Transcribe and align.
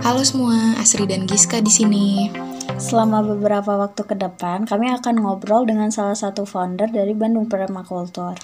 Halo 0.00 0.24
semua, 0.24 0.80
Asri 0.80 1.04
dan 1.04 1.28
Giska 1.28 1.60
di 1.60 1.68
sini. 1.68 2.32
Selama 2.80 3.20
beberapa 3.20 3.76
waktu 3.76 4.00
ke 4.08 4.16
depan, 4.16 4.64
kami 4.64 4.88
akan 4.96 5.20
ngobrol 5.20 5.68
dengan 5.68 5.92
salah 5.92 6.16
satu 6.16 6.48
founder 6.48 6.88
dari 6.88 7.12
Bandung 7.12 7.52
Permakultur. 7.52 8.40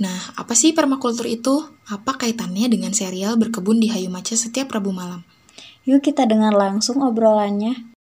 Nah, 0.00 0.18
apa 0.40 0.56
sih 0.56 0.72
permakultur 0.72 1.28
itu? 1.28 1.60
Apa 1.92 2.16
kaitannya 2.16 2.72
dengan 2.72 2.96
serial 2.96 3.36
berkebun 3.36 3.84
di 3.84 3.92
Hayu 3.92 4.08
Maca 4.08 4.32
setiap 4.32 4.72
Rabu 4.72 4.96
malam? 4.96 5.28
Yuk 5.84 6.00
kita 6.00 6.24
dengar 6.24 6.56
langsung 6.56 7.04
obrolannya. 7.04 7.92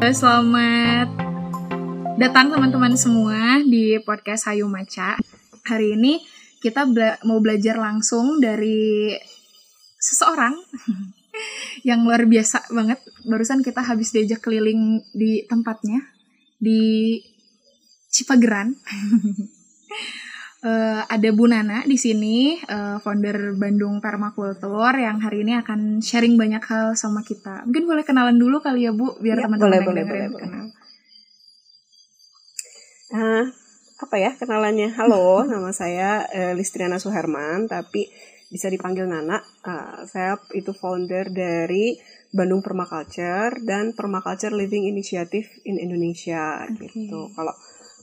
Selamat 0.00 1.12
datang 2.16 2.48
teman-teman 2.48 2.96
semua 2.96 3.60
di 3.60 4.00
podcast 4.00 4.48
Hayu 4.48 4.64
Maca. 4.64 5.20
Hari 5.68 5.92
ini 5.92 6.24
kita 6.64 6.88
bela 6.88 7.20
mau 7.28 7.36
belajar 7.44 7.76
langsung 7.76 8.40
dari 8.40 9.12
seseorang 10.00 10.56
yang 11.88 12.00
luar 12.08 12.24
biasa 12.24 12.72
banget. 12.72 12.96
Barusan 13.28 13.60
kita 13.60 13.84
habis 13.84 14.16
diajak 14.16 14.40
keliling 14.40 15.04
di 15.12 15.44
tempatnya 15.44 16.00
di 16.56 17.20
Cipageran. 18.08 18.72
uh, 20.64 21.02
ada 21.08 21.28
Bu 21.32 21.48
Nana 21.48 21.84
di 21.84 21.96
sini, 21.96 22.56
uh, 22.60 23.00
founder 23.00 23.56
Bandung 23.56 23.98
Permakultur 24.00 24.92
yang 24.96 25.20
hari 25.20 25.44
ini 25.44 25.56
akan 25.60 26.04
sharing 26.04 26.36
banyak 26.36 26.62
hal 26.64 26.96
sama 26.96 27.24
kita. 27.24 27.64
Mungkin 27.68 27.84
boleh 27.88 28.04
kenalan 28.04 28.36
dulu 28.36 28.60
kali 28.60 28.86
ya 28.88 28.92
Bu, 28.92 29.16
biar 29.20 29.40
Ya, 29.40 29.44
teman-teman 29.48 29.68
boleh, 29.68 29.78
yang 29.80 29.88
boleh, 29.88 30.04
boleh, 30.04 30.26
boleh. 30.28 30.42
kenal. 30.44 30.66
Ah, 33.10 33.44
apa 34.00 34.16
ya 34.16 34.30
kenalannya? 34.38 34.88
Halo, 34.94 35.42
nama 35.50 35.70
saya 35.74 36.24
eh, 36.30 36.52
Listriana 36.54 37.00
Suherman, 37.00 37.66
tapi 37.66 38.06
bisa 38.50 38.66
dipanggil 38.66 39.06
Nana. 39.08 39.40
Ah, 39.64 40.04
saya 40.06 40.38
itu 40.52 40.70
founder 40.76 41.32
dari 41.32 41.96
Bandung 42.30 42.62
Permaculture 42.62 43.58
dan 43.66 43.90
Permaculture 43.90 44.54
Living 44.54 44.86
Initiative 44.86 45.50
in 45.66 45.82
Indonesia 45.82 46.62
gitu. 46.78 47.34
Kalau 47.34 47.54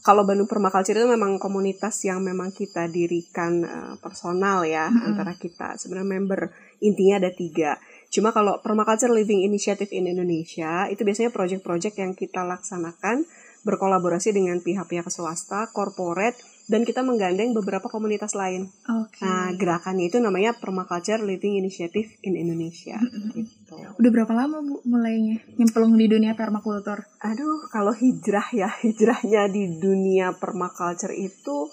kalau 0.08 0.23
Bandung 0.23 0.47
Permaculture 0.47 0.95
itu 0.95 1.03
memang 1.03 1.36
komunitas 1.36 2.00
yang 2.08 2.23
memang 2.23 2.55
kita 2.55 2.88
dirikan 2.88 3.59
eh, 3.67 3.94
personal 4.00 4.63
ya 4.63 4.88
antara 4.88 5.36
kita. 5.36 5.75
Sebenarnya 5.75 6.08
member 6.08 6.47
intinya 6.80 7.19
ada 7.19 7.27
tiga. 7.36 7.75
Cuma 8.08 8.31
kalau 8.31 8.63
Permaculture 8.63 9.11
Living 9.11 9.44
Initiative 9.44 9.91
in 9.91 10.08
Indonesia 10.08 10.88
itu 10.88 11.03
biasanya 11.03 11.35
project-project 11.35 12.00
yang 12.00 12.16
kita 12.16 12.47
laksanakan 12.47 13.28
berkolaborasi 13.67 14.31
dengan 14.31 14.63
pihak-pihak 14.63 15.11
swasta, 15.11 15.67
corporate, 15.75 16.39
dan 16.68 16.84
kita 16.84 17.00
menggandeng 17.00 17.56
beberapa 17.56 17.88
komunitas 17.88 18.36
lain. 18.36 18.68
Oke. 18.92 19.23
Nah, 19.23 19.56
gerakannya 19.56 20.12
itu 20.12 20.20
namanya 20.20 20.52
Permaculture 20.60 21.24
Living 21.24 21.56
Initiative 21.56 22.12
in 22.28 22.36
Indonesia. 22.36 23.00
gitu. 23.32 23.76
Udah 23.96 24.12
berapa 24.12 24.36
lama 24.36 24.59
Bu 24.59 24.84
mulainya 24.84 25.40
nyemplung 25.56 25.96
di 25.96 26.12
dunia 26.12 26.36
permakultur? 26.36 27.08
Aduh, 27.24 27.72
kalau 27.72 27.96
hijrah 27.96 28.52
ya, 28.52 28.68
hijrahnya 28.84 29.48
di 29.48 29.80
dunia 29.80 30.36
permaculture 30.36 31.16
itu 31.16 31.72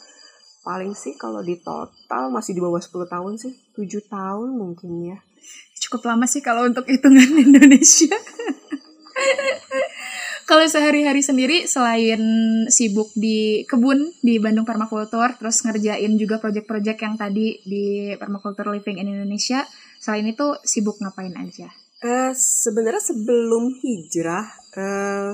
paling 0.64 0.96
sih 0.96 1.18
kalau 1.18 1.44
di 1.44 1.60
total 1.60 2.32
masih 2.32 2.56
di 2.56 2.62
bawah 2.62 2.80
10 2.80 2.94
tahun 3.10 3.34
sih. 3.36 3.52
7 3.74 4.06
tahun 4.06 4.48
mungkin 4.54 5.10
ya. 5.10 5.18
Cukup 5.74 6.06
lama 6.06 6.24
sih 6.30 6.40
kalau 6.40 6.64
untuk 6.70 6.86
hitungan 6.86 7.34
Indonesia. 7.50 8.14
Kalau 10.44 10.64
sehari-hari 10.68 11.24
sendiri 11.24 11.64
selain 11.64 12.20
sibuk 12.68 13.12
di 13.16 13.64
kebun 13.64 14.12
di 14.20 14.36
Bandung 14.40 14.68
Permakultur, 14.68 15.36
terus 15.40 15.64
ngerjain 15.64 16.12
juga 16.20 16.40
project-project 16.40 16.98
yang 17.00 17.14
tadi 17.16 17.60
di 17.64 18.12
Permakultur 18.16 18.68
Living 18.72 19.00
in 19.00 19.08
Indonesia, 19.08 19.64
selain 20.00 20.28
itu 20.28 20.56
sibuk 20.64 21.00
ngapain 21.00 21.32
aja? 21.36 21.68
Eh, 22.04 22.32
sebenarnya 22.36 23.00
sebelum 23.00 23.80
hijrah, 23.80 24.44
eh, 24.76 25.32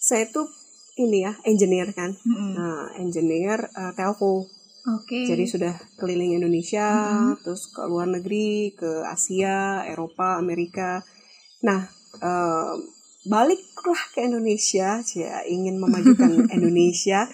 saya 0.00 0.24
tuh 0.32 0.48
ini 0.96 1.24
ya, 1.24 1.32
engineer 1.44 1.92
kan. 1.92 2.12
Mm-mm. 2.12 2.52
Nah, 2.56 2.96
engineer 2.96 3.68
eh, 3.68 3.92
telco. 3.92 4.48
Oke. 4.80 5.28
Jadi 5.28 5.44
sudah 5.44 5.76
keliling 6.00 6.40
Indonesia, 6.40 6.88
Mhm. 6.88 7.44
terus 7.44 7.68
ke 7.68 7.84
luar 7.84 8.08
negeri, 8.08 8.72
ke 8.72 9.04
Asia, 9.04 9.84
Eropa, 9.84 10.40
Amerika. 10.40 11.04
Nah, 11.68 11.84
eh, 12.16 12.74
baliklah 13.28 14.00
ke 14.16 14.24
Indonesia, 14.24 15.04
ya 15.04 15.36
ingin 15.44 15.76
memajukan 15.76 16.46
Indonesia. 16.56 17.28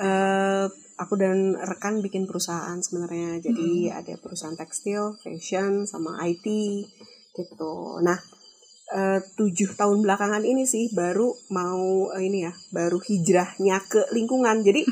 Eh, 0.00 0.66
aku 0.96 1.14
dan 1.20 1.52
rekan 1.60 2.00
bikin 2.00 2.24
perusahaan 2.24 2.78
sebenarnya. 2.80 3.40
Jadi 3.44 3.92
ada 3.92 4.16
perusahaan 4.16 4.56
tekstil, 4.56 5.20
fashion, 5.20 5.84
sama 5.84 6.16
IT 6.24 6.46
gitu. 7.36 8.00
Nah, 8.00 8.16
eh, 8.96 9.20
tujuh 9.36 9.76
tahun 9.76 10.00
belakangan 10.00 10.40
ini 10.40 10.64
sih 10.64 10.88
baru 10.96 11.36
mau 11.52 12.08
eh, 12.16 12.24
ini 12.24 12.48
ya, 12.48 12.52
baru 12.72 12.96
hijrahnya 12.96 13.84
ke 13.84 14.08
lingkungan. 14.16 14.64
Jadi 14.64 14.84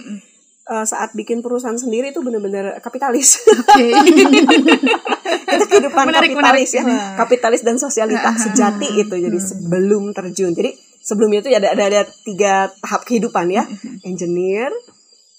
saat 0.64 1.12
bikin 1.12 1.44
perusahaan 1.44 1.76
sendiri 1.76 2.08
itu 2.08 2.24
bener-bener 2.24 2.80
kapitalis. 2.80 3.36
Oke. 3.52 3.92
itu 5.24 5.64
kehidupan 5.66 6.04
Menarik, 6.10 6.30
kapitalis 6.36 6.70
menarik. 6.76 6.84
ya 6.84 7.16
kapitalis 7.16 7.62
dan 7.64 7.76
sosialita 7.80 8.30
sejati 8.36 8.88
itu 9.00 9.14
jadi 9.16 9.38
sebelum 9.40 10.12
terjun. 10.12 10.52
Jadi 10.52 10.70
sebelumnya 11.00 11.44
itu 11.44 11.50
ada 11.52 11.72
ada, 11.72 11.84
ada 11.88 12.02
tiga 12.24 12.68
tahap 12.80 13.04
kehidupan 13.08 13.48
ya. 13.52 13.64
Engineer 14.04 14.70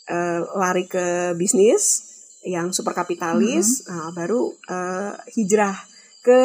eh, 0.10 0.42
lari 0.58 0.86
ke 0.86 1.34
bisnis 1.38 2.06
yang 2.46 2.70
super 2.70 2.94
kapitalis 2.94 3.90
nah, 3.90 4.14
baru 4.14 4.54
eh, 4.70 5.14
hijrah 5.34 5.74
ke 6.22 6.42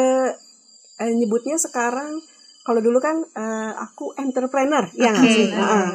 eh, 0.97 1.13
nyebutnya 1.13 1.61
sekarang 1.61 2.17
kalau 2.61 2.81
dulu 2.81 3.01
kan 3.01 3.21
eh, 3.21 3.73
aku 3.77 4.13
entrepreneur 4.17 4.85
ya 4.93 5.09
nggak 5.13 5.29
sih? 5.29 5.47
Heeh. 5.49 5.87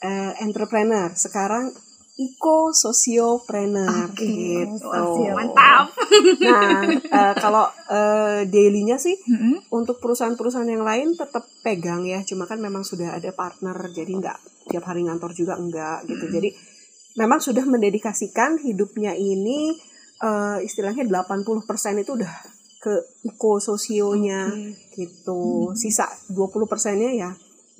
Eh, 0.00 0.32
entrepreneur. 0.42 1.12
Sekarang 1.12 1.70
eco 2.20 2.76
sosiopreneur 2.76 4.12
Oke. 4.12 4.28
gitu 4.28 5.32
Mantap. 5.32 5.88
Nah, 6.40 6.84
eh, 6.92 7.34
kalau 7.40 7.64
eh, 7.88 8.44
dailynya 8.44 9.00
sih 9.00 9.16
Mm-mm. 9.16 9.72
untuk 9.72 10.02
perusahaan-perusahaan 10.04 10.68
yang 10.68 10.84
lain 10.84 11.16
tetap 11.16 11.48
pegang 11.64 12.04
ya, 12.04 12.20
cuma 12.26 12.44
kan 12.44 12.60
memang 12.60 12.84
sudah 12.84 13.16
ada 13.16 13.32
partner, 13.32 13.76
jadi 13.88 14.10
nggak 14.10 14.38
tiap 14.68 14.84
hari 14.84 15.08
ngantor 15.08 15.32
juga 15.32 15.56
enggak 15.56 16.04
gitu. 16.04 16.28
Jadi 16.28 16.52
memang 17.16 17.40
sudah 17.40 17.64
mendedikasikan 17.64 18.60
hidupnya 18.60 19.16
ini 19.16 19.72
eh, 20.20 20.58
istilahnya 20.60 21.08
80% 21.08 22.04
itu 22.04 22.12
udah 22.20 22.34
ke 22.80 22.94
ekososionya 23.24 24.52
gitu. 24.96 25.72
Sisa 25.72 26.08
20 26.32 26.68
persennya 26.68 27.12
ya 27.16 27.30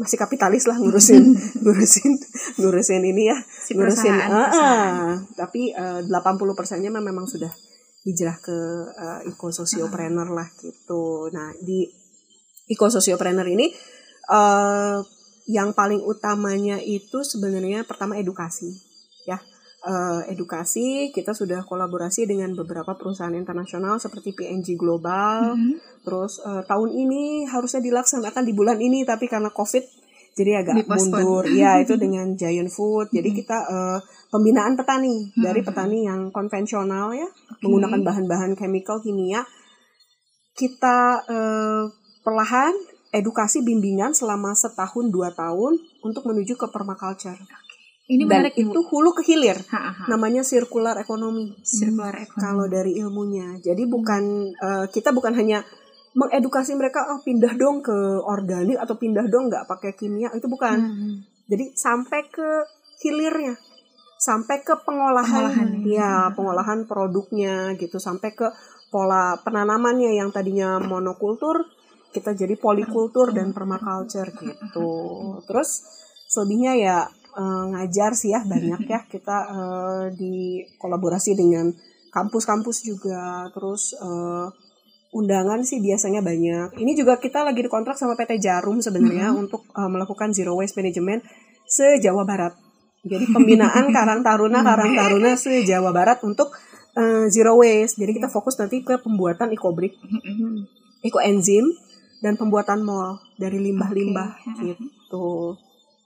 masih 0.01 0.17
kapitalis 0.17 0.65
lah 0.65 0.81
ngurusin 0.81 1.37
ngurusin 1.63 2.13
ngurusin 2.57 3.03
ini 3.05 3.29
ya 3.29 3.37
Si 3.45 3.77
ngurusin 3.77 4.09
perusahaan, 4.17 4.49
perusahaan. 4.49 4.93
ah. 5.13 5.17
tapi 5.37 5.77
eh, 5.77 6.01
80 6.09 6.57
persennya 6.57 6.89
memang 6.89 7.29
sudah 7.29 7.53
hijrah 8.09 8.41
ke 8.41 8.57
eh, 8.97 9.21
ekososiopreneur 9.29 10.33
lah 10.33 10.49
gitu 10.57 11.29
nah 11.37 11.53
di 11.61 11.85
ekososiopreneur 12.73 13.45
ini 13.45 13.69
eh 14.31 14.99
yang 15.51 15.75
paling 15.75 16.01
utamanya 16.07 16.79
itu 16.79 17.27
sebenarnya 17.27 17.83
pertama 17.83 18.15
edukasi 18.15 18.71
ya 19.27 19.37
Eh, 19.81 20.37
edukasi 20.37 21.09
kita 21.09 21.33
sudah 21.33 21.65
kolaborasi 21.65 22.29
dengan 22.29 22.53
beberapa 22.53 23.01
perusahaan 23.01 23.33
internasional 23.33 23.97
seperti 23.97 24.37
PNG 24.37 24.77
Global. 24.77 25.57
Mhm. 25.57 26.05
terus 26.05 26.37
eh, 26.45 26.61
tahun 26.69 26.93
ini 26.93 27.49
harusnya 27.49 27.81
dilaksanakan 27.81 28.45
di 28.45 28.53
bulan 28.53 28.77
ini 28.77 29.09
tapi 29.09 29.25
karena 29.25 29.49
covid 29.49 29.81
jadi 30.37 30.61
agak 30.61 30.85
mundur. 30.85 31.49
Ya 31.49 31.77
itu 31.85 31.97
dengan 31.97 32.37
Giant 32.37 32.69
Food. 32.69 33.09
Jadi 33.09 33.33
kita 33.33 33.57
eh, 33.57 33.99
pembinaan 34.29 34.77
petani 34.77 35.33
dari 35.33 35.65
petani 35.65 36.05
yang 36.05 36.29
konvensional 36.29 37.17
ya 37.17 37.29
menggunakan 37.65 38.05
bahan-bahan 38.05 38.53
chemical 38.61 39.01
kimia. 39.01 39.49
Kita 40.53 41.25
eh, 41.25 41.85
perlahan 42.21 42.77
edukasi 43.17 43.65
bimbingan 43.65 44.13
selama 44.13 44.53
setahun 44.53 45.09
dua 45.09 45.33
tahun 45.33 45.81
untuk 46.05 46.29
menuju 46.29 46.61
ke 46.61 46.69
permaculture 46.69 47.41
Ini 48.11 48.27
dan 48.27 48.43
menarik 48.51 48.55
itu 48.59 48.81
hulu 48.91 49.15
ke 49.15 49.23
hilir 49.23 49.55
Ha, 49.71 49.79
ha, 49.95 50.05
namanya 50.11 50.43
circular 50.43 50.99
economy 50.99 51.55
Circular 51.63 52.11
economy. 52.19 52.43
kalau 52.43 52.67
dari 52.67 52.99
ilmunya. 52.99 53.55
Jadi 53.63 53.87
bukan 53.87 54.23
eh, 54.51 54.87
kita 54.91 55.15
bukan 55.15 55.31
hanya 55.39 55.63
mengedukasi 56.11 56.75
mereka 56.75 57.07
oh 57.15 57.23
pindah 57.23 57.55
dong 57.55 57.87
ke 57.87 57.95
organik 58.27 58.75
atau 58.77 58.99
pindah 58.99 59.31
dong 59.31 59.47
nggak 59.47 59.71
pakai 59.71 59.95
kimia 59.95 60.35
itu 60.35 60.51
bukan. 60.51 60.79
Hmm. 60.83 61.15
Jadi 61.47 61.71
sampai 61.79 62.27
ke 62.27 62.67
hilirnya, 62.99 63.55
sampai 64.19 64.63
ke 64.67 64.75
pengolahan, 64.83 65.55
Pengolahannya. 65.55 65.87
ya 65.87 66.35
pengolahan 66.35 66.81
produknya 66.91 67.79
gitu, 67.79 68.03
sampai 68.03 68.35
ke 68.35 68.51
pola 68.91 69.39
penanamannya 69.39 70.19
yang 70.19 70.35
tadinya 70.35 70.83
monokultur 70.83 71.63
kita 72.11 72.35
jadi 72.35 72.59
polikultur 72.59 73.31
dan 73.31 73.55
permaculture 73.55 74.35
gitu. 74.35 74.91
Terus 75.47 75.87
selebihnya 76.27 76.75
ya 76.75 76.99
eh, 77.41 77.65
ngajar 77.73 78.13
sih 78.13 78.37
ya 78.37 78.45
banyak 78.45 78.85
ya. 78.85 79.01
Kita 79.13 79.37
eh, 79.49 80.05
di 80.13 80.61
kolaborasi 80.77 81.33
dengan 81.33 81.73
kampus-kampus 82.13 82.85
juga. 82.85 83.49
Terus 83.57 83.97
eh, 83.97 84.47
undangan 85.11 85.65
sih 85.65 85.83
biasanya 85.83 86.23
banyak. 86.23 86.79
Ini 86.79 86.93
juga 86.95 87.19
kita 87.19 87.43
lagi 87.43 87.67
dikontrak 87.67 87.99
sama 87.99 88.15
PT 88.15 88.39
Jarum 88.39 88.79
sebenarnya 88.79 89.35
untuk 89.35 89.67
eh, 89.73 89.91
melakukan 89.91 90.31
zero 90.31 90.55
waste 90.55 90.79
management 90.79 91.25
se 91.67 91.99
Jawa 91.99 92.23
Barat. 92.29 92.55
Jadi 93.01 93.33
pembinaan 93.33 93.89
Karang 93.97 94.21
Taruna 94.21 94.61
Karang 94.61 94.93
Taruna 94.93 95.35
se 95.35 95.65
Jawa 95.65 95.91
Barat 95.91 96.23
untuk 96.23 96.55
eh, 96.95 97.27
zero 97.33 97.59
waste. 97.59 97.99
Jadi 97.99 98.23
kita 98.23 98.29
fokus 98.31 98.55
nanti 98.61 98.85
ke 98.87 99.01
pembuatan 99.01 99.51
ecobrick 99.51 99.99
ekoenzim 101.01 101.65
dan 102.21 102.37
pembuatan 102.37 102.85
mall 102.85 103.17
dari 103.41 103.57
limbah-limbah 103.57 104.45
gitu. 104.61 105.57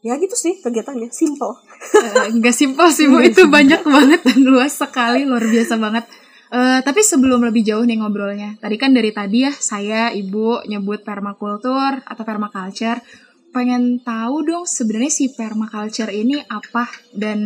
Ya 0.04 0.20
gitu 0.20 0.36
sih 0.36 0.60
kegiatannya, 0.60 1.08
simple. 1.08 1.56
Eh, 1.96 2.28
nggak 2.36 2.52
simpel 2.52 2.92
sih 2.92 3.08
bu. 3.08 3.24
Itu 3.24 3.48
banyak 3.48 3.88
banget 3.88 4.20
dan 4.20 4.38
luas 4.52 4.76
sekali 4.76 5.24
luar 5.24 5.40
biasa 5.42 5.80
banget. 5.80 6.04
Eh, 6.52 6.80
tapi 6.84 7.00
sebelum 7.00 7.40
lebih 7.40 7.64
jauh 7.64 7.82
nih 7.82 7.98
ngobrolnya 7.98 8.60
tadi 8.60 8.76
kan 8.76 8.92
dari 8.92 9.10
tadi 9.10 9.48
ya 9.48 9.50
saya 9.50 10.12
ibu 10.12 10.60
nyebut 10.68 11.00
permakultur 11.02 12.04
atau 12.04 12.22
permaculture. 12.22 13.00
Pengen 13.48 14.02
tahu 14.04 14.44
dong 14.44 14.64
sebenarnya 14.68 15.08
si 15.08 15.32
permaculture 15.32 16.12
ini 16.12 16.36
apa 16.44 16.84
dan 17.16 17.40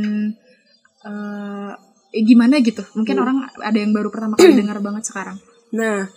eh, 1.05 1.73
gimana 2.19 2.59
gitu? 2.59 2.83
Mungkin 2.99 3.15
Hmm. 3.17 3.23
orang 3.23 3.37
ada 3.61 3.79
yang 3.79 3.95
baru 3.95 4.11
pertama 4.11 4.35
kali 4.35 4.57
dengar 4.57 4.83
banget 4.83 5.07
sekarang. 5.07 5.39
Nah, 5.73 6.09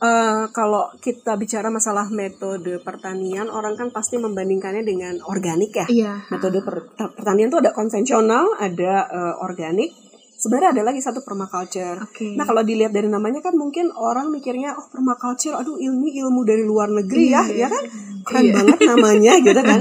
eh, 0.00 0.44
kalau 0.50 0.90
kita 0.96 1.34
bicara 1.34 1.68
masalah 1.68 2.08
metode 2.10 2.78
pertanian, 2.78 3.46
orang 3.48 3.74
kan 3.74 3.88
pasti 3.88 4.16
membandingkannya 4.16 4.82
dengan 4.82 5.20
organik 5.22 5.72
ya. 5.74 5.86
iya 5.88 6.12
Metode 6.28 6.60
per- 6.60 6.88
pertanian 7.10 7.48
tuh 7.48 7.60
ada 7.60 7.70
konvensional, 7.70 8.56
ada 8.58 8.94
eh, 9.06 9.34
organik. 9.38 9.92
Sebenarnya 10.34 10.72
ada 10.72 10.82
lagi 10.86 10.98
satu 10.98 11.20
permaculture. 11.20 12.00
oke 12.00 12.32
Nah 12.32 12.42
kalau 12.42 12.60
dilihat 12.62 12.90
dari 12.90 13.06
namanya 13.06 13.40
kan 13.40 13.52
mungkin 13.52 13.92
orang 13.92 14.28
mikirnya 14.30 14.72
oh 14.72 14.88
permaculture 14.88 15.52
aduh 15.52 15.76
ilmu 15.76 16.08
ilmu 16.08 16.40
dari 16.42 16.64
luar 16.64 16.88
negeri 16.90 17.28
ya 17.28 17.44
Iya. 17.44 17.56
ya 17.58 17.68
kan 17.68 17.84
keren 18.22 18.42
Iya. 18.42 18.54
banget 18.54 18.78
namanya 18.86 19.32
gitu 19.44 19.60
kan 19.60 19.80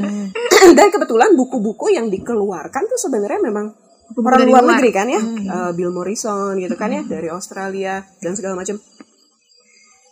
dan 0.70 0.88
kebetulan 0.90 1.32
buku-buku 1.34 1.96
yang 1.96 2.08
dikeluarkan 2.08 2.84
tuh 2.86 3.00
sebenarnya 3.00 3.40
memang 3.42 3.72
Buku 4.10 4.20
orang 4.20 4.44
luar, 4.44 4.60
luar. 4.60 4.72
negeri 4.76 4.92
kan 4.92 5.08
ya 5.08 5.22
Hmm. 5.22 5.48
Eh, 5.48 5.72
Bill 5.72 5.96
Morrison 5.96 6.52
gitu 6.58 6.76
kan 6.76 6.92
ya 6.92 7.08
dari 7.08 7.32
Australia 7.32 8.04
dan 8.20 8.36
segala 8.36 8.60
macam 8.60 8.76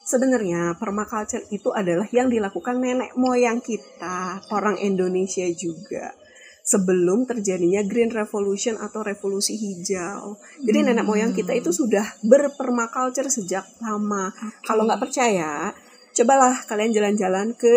sebenarnya 0.07 0.79
permaculture 0.79 1.43
itu 1.51 1.75
adalah 1.75 2.07
yang 2.15 2.31
dilakukan 2.31 2.79
nenek 2.79 3.11
moyang 3.19 3.59
kita 3.59 4.39
orang 4.55 4.79
Indonesia 4.79 5.43
juga 5.51 6.15
sebelum 6.63 7.27
terjadinya 7.27 7.83
Green 7.83 8.11
Revolution 8.11 8.75
atau 8.79 9.03
revolusi 9.03 9.55
hijau. 9.55 10.35
Jadi 10.63 10.79
nenek 10.83 11.03
moyang 11.03 11.31
kita 11.31 11.51
itu 11.55 11.71
sudah 11.71 12.03
berpermaculture 12.23 13.27
sejak 13.27 13.67
lama. 13.83 14.31
Kalau 14.63 14.83
nggak 14.83 14.99
percaya, 14.99 15.71
cobalah 16.11 16.55
kalian 16.67 16.91
jalan-jalan 16.91 17.55
ke 17.55 17.75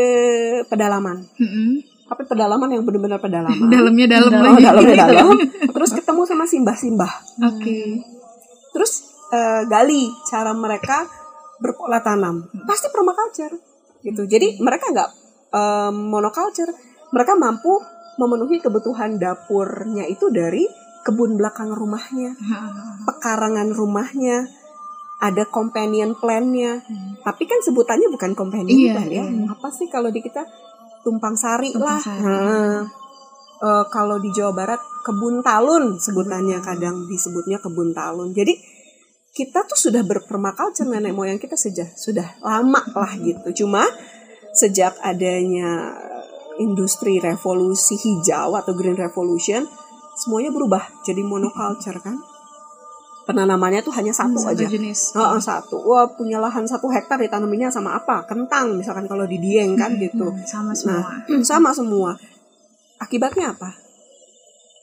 pedalaman. 0.66 1.22
Mm-mm. 1.38 1.82
Tapi 2.10 2.26
pedalaman 2.26 2.66
yang 2.66 2.82
benar-benar 2.82 3.22
pedalaman. 3.22 3.70
dalamnya 3.74 4.06
dalam 4.10 4.30
Oh, 4.34 4.42
lagi 4.42 4.62
dalamnya 4.66 4.96
dalam. 5.06 5.26
Terus 5.70 5.90
ketemu 5.94 6.22
sama 6.26 6.44
simbah-simbah. 6.50 7.12
oke 7.46 7.78
Terus 8.74 8.92
eh, 9.30 9.62
gali 9.70 10.10
cara 10.26 10.50
mereka 10.50 11.06
berpola 11.60 12.00
tanam. 12.00 12.48
Pasti 12.64 12.88
permaculture 12.88 13.54
gitu. 14.00 14.24
Jadi 14.24 14.58
mereka 14.58 14.88
nggak 14.90 15.10
eh, 15.52 15.92
monoculture. 15.92 16.72
Mereka 17.10 17.34
mampu 17.34 17.76
memenuhi 18.16 18.58
kebutuhan 18.58 19.16
dapurnya 19.16 20.04
itu 20.04 20.28
dari 20.28 20.62
kebun 21.00 21.34
belakang 21.34 21.72
rumahnya, 21.72 22.36
pekarangan 23.02 23.72
rumahnya, 23.72 24.44
ada 25.18 25.48
companion 25.48 26.12
plan-nya. 26.14 26.84
Tapi 27.24 27.42
kan 27.48 27.58
sebutannya 27.64 28.12
bukan 28.12 28.36
companion 28.36 28.76
Iya, 28.76 28.92
plan 28.94 29.08
ya. 29.08 29.24
iya. 29.24 29.48
Apa 29.48 29.72
sih 29.72 29.88
kalau 29.88 30.12
di 30.12 30.20
kita 30.20 30.44
tumpang 31.00 31.34
sari 31.34 31.72
Tumpang 31.72 31.88
lah. 31.88 32.00
sari. 32.04 32.20
Nah, 32.20 32.78
eh, 33.58 33.84
kalau 33.88 34.20
di 34.20 34.28
Jawa 34.30 34.52
Barat 34.52 34.80
kebun 35.00 35.40
talun 35.40 35.96
sebutannya 35.96 36.60
kadang 36.60 37.08
disebutnya 37.08 37.56
kebun 37.58 37.90
talun. 37.90 38.30
Jadi 38.30 38.52
kita 39.30 39.62
tuh 39.62 39.78
sudah 39.78 40.02
berpermaculture 40.02 40.90
nenek 40.90 41.14
moyang 41.14 41.38
kita 41.38 41.54
sejak 41.54 41.94
sudah 41.94 42.38
lama 42.42 42.82
lah 42.94 43.14
gitu. 43.22 43.64
Cuma 43.64 43.86
sejak 44.50 44.98
adanya 45.06 45.94
industri 46.58 47.22
revolusi 47.22 47.94
hijau 47.94 48.58
atau 48.58 48.74
green 48.74 48.98
revolution 48.98 49.64
semuanya 50.18 50.50
berubah 50.52 50.82
jadi 51.06 51.22
monoculture 51.22 52.02
kan. 52.02 52.18
Penanamannya 53.24 53.86
tuh 53.86 53.94
hanya 53.94 54.10
satu 54.10 54.42
satu 54.42 54.58
aja. 54.58 54.66
jenis 54.66 55.14
Heeh, 55.14 55.38
satu. 55.38 55.78
Wah, 55.86 56.10
punya 56.18 56.42
lahan 56.42 56.66
satu 56.66 56.90
hektar 56.90 57.14
ditanaminya 57.22 57.70
sama 57.70 57.94
apa? 57.94 58.26
Kentang 58.26 58.74
misalkan 58.74 59.06
kalau 59.06 59.22
di 59.22 59.38
Dieng 59.38 59.78
kan 59.78 59.94
gitu. 60.02 60.34
Hmm, 60.34 60.42
sama 60.42 60.74
semua 60.74 61.06
Sama 61.46 61.70
semua. 61.70 62.10
Akibatnya 62.98 63.54
apa? 63.54 63.70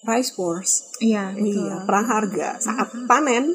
Price 0.07 0.31
wars. 0.39 0.95
iya 1.03 1.35
betul 1.35 1.67
Iya, 1.67 1.83
perang 1.83 2.07
harga 2.07 2.55
saat 2.63 2.87
panen 3.11 3.51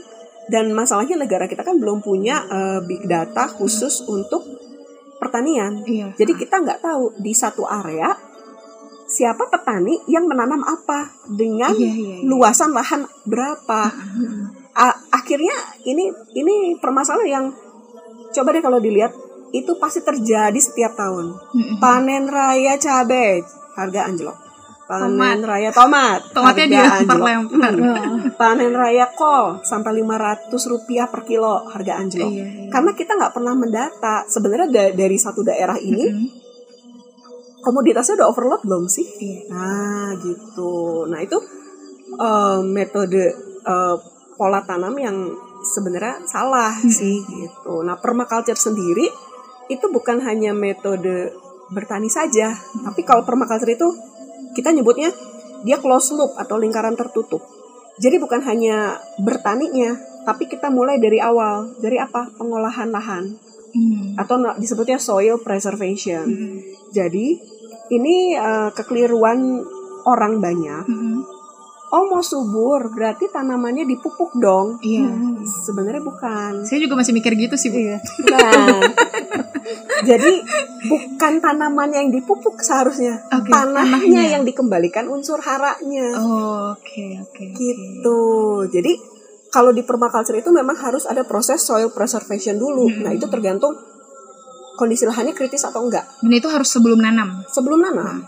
dan 0.50 0.74
masalahnya 0.74 1.14
negara 1.14 1.46
kita 1.46 1.62
kan 1.62 1.78
belum 1.78 2.02
punya 2.02 2.42
eh, 2.50 2.80
big 2.86 3.06
data 3.06 3.46
khusus 3.46 4.02
untuk 4.08 4.42
pertanian. 5.22 5.86
iya 5.86 6.10
Jadi 6.18 6.34
kita 6.34 6.58
nggak 6.58 6.82
tahu 6.82 7.14
di 7.22 7.30
satu 7.30 7.62
area 7.62 8.10
siapa 9.06 9.46
petani 9.52 10.00
yang 10.08 10.24
menanam 10.24 10.64
apa 10.64 11.12
dengan 11.28 11.70
iya 11.76 11.92
iya, 11.92 12.16
iya. 12.18 12.26
luasan 12.26 12.72
lahan 12.72 13.06
berapa. 13.28 13.92
Akhirnya 15.12 15.54
ini 15.84 16.08
ini 16.32 16.80
permasalahan 16.80 17.28
yang 17.28 17.46
coba 18.32 18.56
deh 18.56 18.64
kalau 18.64 18.80
dilihat 18.80 19.12
itu 19.52 19.76
pasti 19.76 20.00
terjadi 20.00 20.56
setiap 20.56 20.96
tahun. 20.96 21.36
Panen 21.78 22.26
raya 22.26 22.80
cabai 22.80 23.44
harga 23.76 24.08
anjlok. 24.08 24.41
Panen 24.92 25.40
raya 25.40 25.70
tomat, 25.70 26.20
tomatnya 26.30 26.64
harga 26.68 26.76
anjlok. 26.84 27.08
dilempar-lempar 27.08 27.72
Hmm. 27.72 28.18
Panen 28.34 28.72
raya 28.72 29.06
kol 29.10 29.44
sampai 29.62 29.92
500 29.98 30.52
rupiah 30.68 31.08
per 31.08 31.24
kilo 31.24 31.64
harga 31.64 31.96
anjlok. 31.96 32.28
iya, 32.28 32.44
iya. 32.44 32.68
Karena 32.68 32.92
kita 32.92 33.16
nggak 33.16 33.32
pernah 33.32 33.54
mendata 33.54 34.26
sebenarnya 34.26 34.68
da- 34.68 34.94
dari 34.94 35.16
satu 35.16 35.40
daerah 35.40 35.76
ini 35.76 36.04
Mm-mm. 36.04 36.26
komoditasnya 37.60 38.20
udah 38.20 38.28
overload 38.28 38.62
belum 38.62 38.84
sih? 38.86 39.06
Iya. 39.06 39.40
Nah 39.48 40.08
gitu. 40.18 40.72
Nah 41.06 41.20
itu 41.20 41.38
eh, 42.12 42.60
metode 42.62 43.24
eh, 43.62 43.96
pola 44.34 44.60
tanam 44.60 44.92
yang 44.96 45.16
sebenarnya 45.62 46.26
salah 46.26 46.74
sih 46.74 47.22
gitu. 47.22 47.80
Nah 47.80 47.96
permaculture 47.96 48.58
sendiri 48.58 49.06
itu 49.66 49.86
bukan 49.88 50.20
hanya 50.20 50.50
metode 50.50 51.30
bertani 51.70 52.04
saja, 52.04 52.52
tapi 52.82 53.00
kalau 53.00 53.24
permaculture 53.24 53.72
itu 53.72 53.88
kita 54.52 54.72
nyebutnya 54.72 55.12
dia 55.62 55.78
close 55.78 56.12
loop 56.14 56.34
atau 56.36 56.58
lingkaran 56.58 56.98
tertutup. 56.98 57.42
Jadi 58.00 58.18
bukan 58.18 58.40
hanya 58.42 58.98
bertaninya, 59.20 59.94
tapi 60.26 60.48
kita 60.48 60.72
mulai 60.72 60.98
dari 60.98 61.22
awal. 61.22 61.76
Dari 61.78 62.00
apa? 62.00 62.28
Pengolahan 62.34 62.90
lahan 62.90 63.24
Mm. 63.72 64.20
atau 64.20 64.36
disebutnya 64.60 65.00
soil 65.00 65.40
preservation. 65.40 66.28
Mm. 66.28 66.56
Jadi 66.92 67.40
ini 67.88 68.36
eh, 68.36 68.68
kekeliruan 68.76 69.64
orang 70.04 70.44
banyak. 70.44 70.84
Mm-mm. 70.88 71.24
Oh 71.92 72.08
mau 72.08 72.24
subur, 72.24 72.88
berarti 72.92 73.28
tanamannya 73.28 73.84
dipupuk 73.84 74.36
dong. 74.40 74.80
Iya. 74.80 75.12
Sebenarnya 75.44 76.00
bukan. 76.00 76.64
Saya 76.64 76.80
juga 76.80 76.96
masih 76.96 77.12
mikir 77.12 77.36
gitu 77.36 77.52
sih, 77.60 77.68
Bu. 77.68 77.80
Bukan. 77.80 78.80
Jadi 80.02 80.32
bukan 80.84 81.32
tanamannya 81.38 81.98
yang 82.02 82.12
dipupuk 82.12 82.58
seharusnya, 82.58 83.22
Oke, 83.30 83.48
tanahnya, 83.48 83.98
tanahnya. 84.02 84.22
yang 84.34 84.42
dikembalikan 84.42 85.06
unsur 85.06 85.38
haranya. 85.38 86.06
Oh, 86.18 86.74
Oke, 86.74 87.16
oke. 87.18 87.30
oke. 87.32 87.44
Gitu. 87.54 88.20
Jadi 88.70 88.92
kalau 89.48 89.68
di 89.68 89.84
permaculture 89.84 90.36
itu 90.36 90.48
memang 90.48 90.74
harus 90.74 91.04
ada 91.04 91.22
proses 91.22 91.60
soil 91.60 91.92
preservation 91.92 92.56
dulu. 92.56 92.88
Hmm. 92.88 93.04
Nah 93.04 93.12
itu 93.12 93.28
tergantung 93.28 93.76
kondisi 94.74 95.04
lahannya 95.04 95.36
kritis 95.36 95.62
atau 95.62 95.84
enggak. 95.84 96.08
Dan 96.24 96.32
itu 96.32 96.48
harus 96.48 96.66
sebelum 96.66 96.98
nanam. 96.98 97.44
Sebelum 97.46 97.78
nanam. 97.78 98.24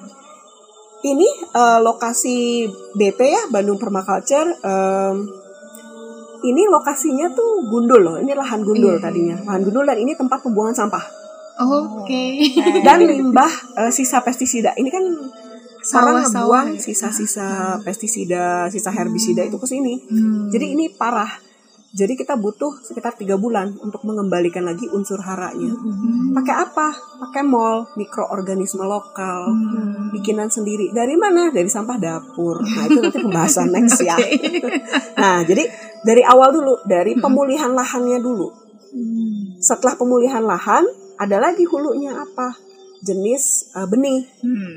Ini 1.00 1.28
eh, 1.52 1.78
lokasi 1.80 2.64
BP 2.92 3.20
ya 3.24 3.42
Bandung 3.48 3.76
Permaculture. 3.76 4.52
em, 4.60 5.16
ini 6.44 6.68
lokasinya 6.68 7.32
tuh 7.32 7.64
gundul 7.68 8.04
loh. 8.04 8.16
Ini 8.20 8.36
lahan 8.36 8.60
gundul 8.60 9.00
Iya, 9.00 9.00
tadinya. 9.00 9.36
Lahan 9.48 9.64
gundul 9.64 9.84
dan 9.84 9.96
ini 9.96 10.12
tempat 10.12 10.44
pembuangan 10.44 10.76
sampah 10.76 11.04
Oke. 11.54 12.24
dan 12.86 12.98
limbah 13.02 13.50
eh, 13.78 13.92
sisa 13.94 14.20
pestisida. 14.20 14.74
Ini 14.74 14.90
kan 14.90 15.04
Sawah-sawah 15.84 16.24
ngebuang 16.64 16.68
ya. 16.74 16.80
sisa-sisa 16.80 17.76
pestisida, 17.84 18.72
sisa 18.72 18.88
herbisida 18.88 19.44
itu 19.44 19.60
ke 19.60 19.68
sini. 19.68 20.00
Hmm. 20.08 20.48
Jadi 20.48 20.72
ini 20.72 20.88
parah. 20.88 21.28
Jadi 21.94 22.18
kita 22.18 22.34
butuh 22.34 22.82
sekitar 22.82 23.14
tiga 23.14 23.38
bulan 23.38 23.70
untuk 23.78 24.02
mengembalikan 24.02 24.66
lagi 24.66 24.88
unsur 24.90 25.20
haranya. 25.22 25.70
Pakai 26.34 26.54
apa? 26.56 26.88
Pakai 27.22 27.46
mol, 27.46 27.86
mikroorganisme 27.94 28.82
lokal, 28.82 29.46
Hmm. 29.46 30.10
bikinan 30.10 30.50
sendiri. 30.50 30.90
Dari 30.90 31.14
mana? 31.14 31.52
Dari 31.54 31.68
sampah 31.70 32.00
dapur. 32.00 32.64
Nah 32.64 32.82
itu 32.88 32.98
nanti 32.98 33.20
pembahasan 33.20 33.68
next 33.76 34.00
ya. 34.02 34.16
Nah 35.22 35.44
jadi 35.44 35.68
dari 36.02 36.24
awal 36.24 36.50
dulu, 36.50 36.80
dari 36.88 37.14
pemulihan 37.14 37.70
lahannya 37.70 38.18
dulu. 38.18 38.48
Setelah 39.60 39.94
pemulihan 39.94 40.42
lahan, 40.42 40.82
ada 41.16 41.36
lagi 41.38 41.64
hulunya 41.64 42.12
apa? 42.12 42.56
Jenis 43.00 43.44
eh, 43.72 43.84
benih. 43.84 44.24
Hmm. 44.40 44.74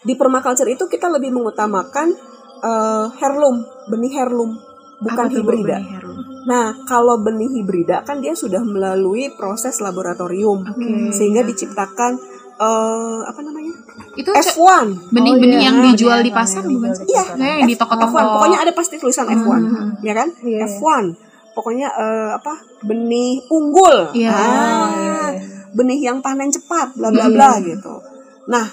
Di 0.00 0.14
permaculture 0.14 0.68
itu 0.68 0.84
kita 0.84 1.08
lebih 1.08 1.30
mengutamakan 1.30 2.12
eh, 2.60 3.06
heirloom, 3.16 3.56
benih 3.88 4.12
heirloom, 4.12 4.58
bukan 5.00 5.24
Apa 5.24 5.32
hibrida. 5.32 5.78
benih 5.78 5.90
heirloom? 5.90 6.18
Nah, 6.44 6.66
kalau 6.84 7.16
benih 7.18 7.48
hibrida 7.50 8.02
kan 8.02 8.20
dia 8.20 8.32
sudah 8.32 8.60
melalui 8.60 9.32
proses 9.32 9.80
laboratorium 9.80 10.60
Oke. 10.62 11.08
sehingga 11.10 11.40
diciptakan 11.40 12.20
eh, 12.54 13.20
apa 13.24 13.40
namanya? 13.40 13.72
Itu 14.14 14.30
ca- 14.30 14.44
F1. 14.44 15.10
benih-benih 15.10 15.56
Oh, 15.56 15.62
iya. 15.62 15.66
yang 15.66 15.78
dijual 15.84 16.20
di 16.20 16.28
Benih 16.28 16.36
pasar 16.36 16.62
yang 16.62 16.74
bukan 16.76 16.90
sih? 16.92 17.02
di 17.02 17.10
Iya. 17.10 17.24
yang 17.56 17.66
di 17.66 17.74
toko-toko. 17.74 18.12
F1. 18.12 18.26
Pokoknya 18.30 18.58
ada 18.60 18.72
pasti 18.72 18.94
tulisan 18.96 19.26
F1, 19.26 19.50
Hmm. 19.58 19.88
ya 20.00 20.12
kan? 20.12 20.28
Iya. 20.38 20.58
F1. 20.68 21.04
Pokoknya 21.50 21.88
eh, 21.88 22.30
apa? 22.34 22.54
Benih 22.82 23.40
unggul. 23.48 24.12
Iya. 24.12 24.30
Ah, 24.30 24.86
iya. 25.32 25.53
Benih 25.74 25.98
yang 25.98 26.22
panen 26.22 26.48
cepat, 26.48 26.94
bla 26.94 27.10
bla 27.10 27.26
bla 27.28 27.58
gitu. 27.60 28.00
Nah, 28.48 28.66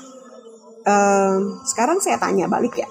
em, 0.85 1.59
sekarang 1.65 1.97
saya 1.97 2.21
tanya 2.21 2.45
balik 2.45 2.77
ya. 2.77 2.87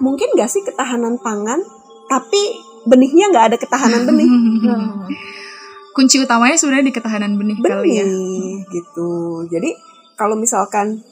Mungkin 0.00 0.32
nggak 0.38 0.50
sih 0.50 0.62
ketahanan 0.64 1.18
pangan, 1.20 1.60
tapi 2.08 2.56
benihnya 2.86 3.30
nggak 3.30 3.46
ada 3.52 3.56
ketahanan 3.58 4.02
benih? 4.06 4.30
Kunci 5.96 6.24
utamanya 6.24 6.56
sebenarnya 6.56 6.88
di 6.88 6.94
ketahanan 6.94 7.36
benih, 7.36 7.58
kali 7.60 8.00
ya. 8.00 8.06
benih 8.08 8.64
gitu. 8.72 9.44
Jadi 9.52 9.70
kalau 10.16 10.38
misalkan 10.38 11.04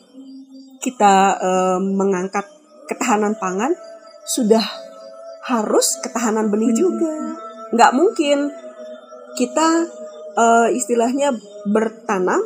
kita 0.81 1.37
em, 1.37 1.83
mengangkat 1.99 2.49
ketahanan 2.89 3.37
pangan, 3.37 3.77
sudah 4.25 4.65
harus 5.45 6.01
ketahanan 6.01 6.49
benih 6.49 6.73
juga. 6.73 7.37
Nggak 7.75 7.93
mungkin 7.93 8.51
kita 9.37 10.00
eh, 10.33 10.69
istilahnya 10.73 11.35
bertanam, 11.67 12.41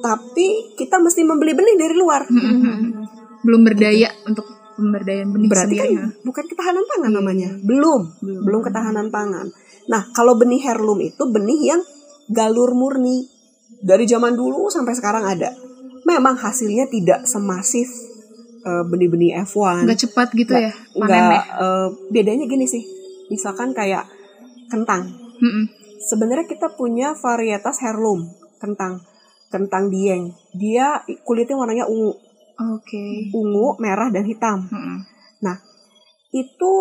tapi 0.00 0.46
kita 0.74 0.98
mesti 0.98 1.22
membeli 1.22 1.52
benih 1.52 1.76
dari 1.76 1.94
luar. 1.94 2.22
Hmm. 2.24 3.04
Belum 3.40 3.60
berdaya 3.60 4.08
untuk 4.24 4.44
pemberdayaan 4.74 5.30
benih 5.30 5.48
Berarti 5.48 5.74
kan 5.74 5.86
sendiri. 5.86 5.96
ya. 5.96 6.06
bukan 6.22 6.44
ketahanan 6.44 6.84
pangan 6.86 7.06
Iya. 7.06 7.16
namanya. 7.16 7.50
Belum, 7.58 8.00
Belum. 8.18 8.42
belum 8.42 8.60
ketahanan 8.62 9.08
pangan. 9.08 9.46
Nah, 9.84 10.02
kalau 10.10 10.34
benih 10.34 10.60
heirloom 10.60 11.00
itu 11.00 11.22
benih 11.24 11.60
yang 11.68 11.80
galur 12.26 12.72
murni. 12.72 13.28
Dari 13.76 14.04
zaman 14.04 14.32
dulu 14.32 14.66
sampai 14.66 14.92
sekarang 14.92 15.22
ada. 15.22 15.52
Memang 16.02 16.34
hasilnya 16.34 16.84
tidak 16.86 17.24
semasif 17.24 17.84
eh, 18.62 18.80
benih-benih 18.82 19.44
F1. 19.44 19.84
Nggak 19.84 20.00
cepat 20.02 20.28
gitu 20.32 20.52
ya 20.52 20.72
Nggak, 20.90 21.04
panennya. 21.04 21.40
eh, 21.54 21.88
bedanya 22.08 22.44
gini 22.44 22.64
sih. 22.64 22.80
Misalkan 23.28 23.70
kayak 23.70 24.08
kentang. 24.66 25.12
Mm-mm. 25.36 25.64
Sebenarnya 26.04 26.44
kita 26.44 26.76
punya 26.76 27.16
varietas 27.16 27.80
heirloom 27.80 28.28
kentang. 28.60 29.00
Kentang 29.48 29.88
dieng. 29.88 30.34
Dia 30.52 31.00
kulitnya 31.22 31.54
warnanya 31.56 31.86
ungu, 31.86 32.12
Oke. 32.74 33.30
ungu, 33.32 33.78
merah 33.78 34.10
dan 34.10 34.24
hitam. 34.26 34.66
Mm-mm. 34.68 34.98
itu 36.34 36.74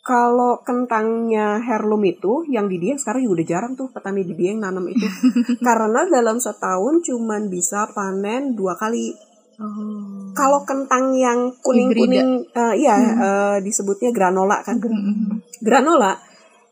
kalau 0.00 0.60
kentangnya 0.64 1.60
heirloom 1.60 2.04
itu 2.04 2.44
yang 2.48 2.64
di 2.64 2.80
Dieng 2.80 2.96
sekarang 2.96 3.24
juga 3.24 3.40
udah 3.40 3.48
jarang 3.48 3.72
tuh 3.76 3.88
petani 3.92 4.24
di 4.24 4.32
Dieng 4.32 4.56
nanam 4.56 4.88
itu 4.88 5.04
karena 5.66 6.08
dalam 6.08 6.40
setahun 6.40 7.04
cuman 7.04 7.52
bisa 7.52 7.88
panen 7.92 8.56
dua 8.56 8.72
kali 8.76 9.12
Oh. 9.54 10.34
kalau 10.34 10.66
kentang 10.66 11.14
yang 11.14 11.46
kuning 11.62 11.94
kuning 11.94 12.42
iya 12.74 12.98
eh, 12.98 13.56
disebutnya 13.62 14.10
granola 14.10 14.58
kan 14.66 14.82
Mm-mm. 14.82 15.46
granola 15.62 16.18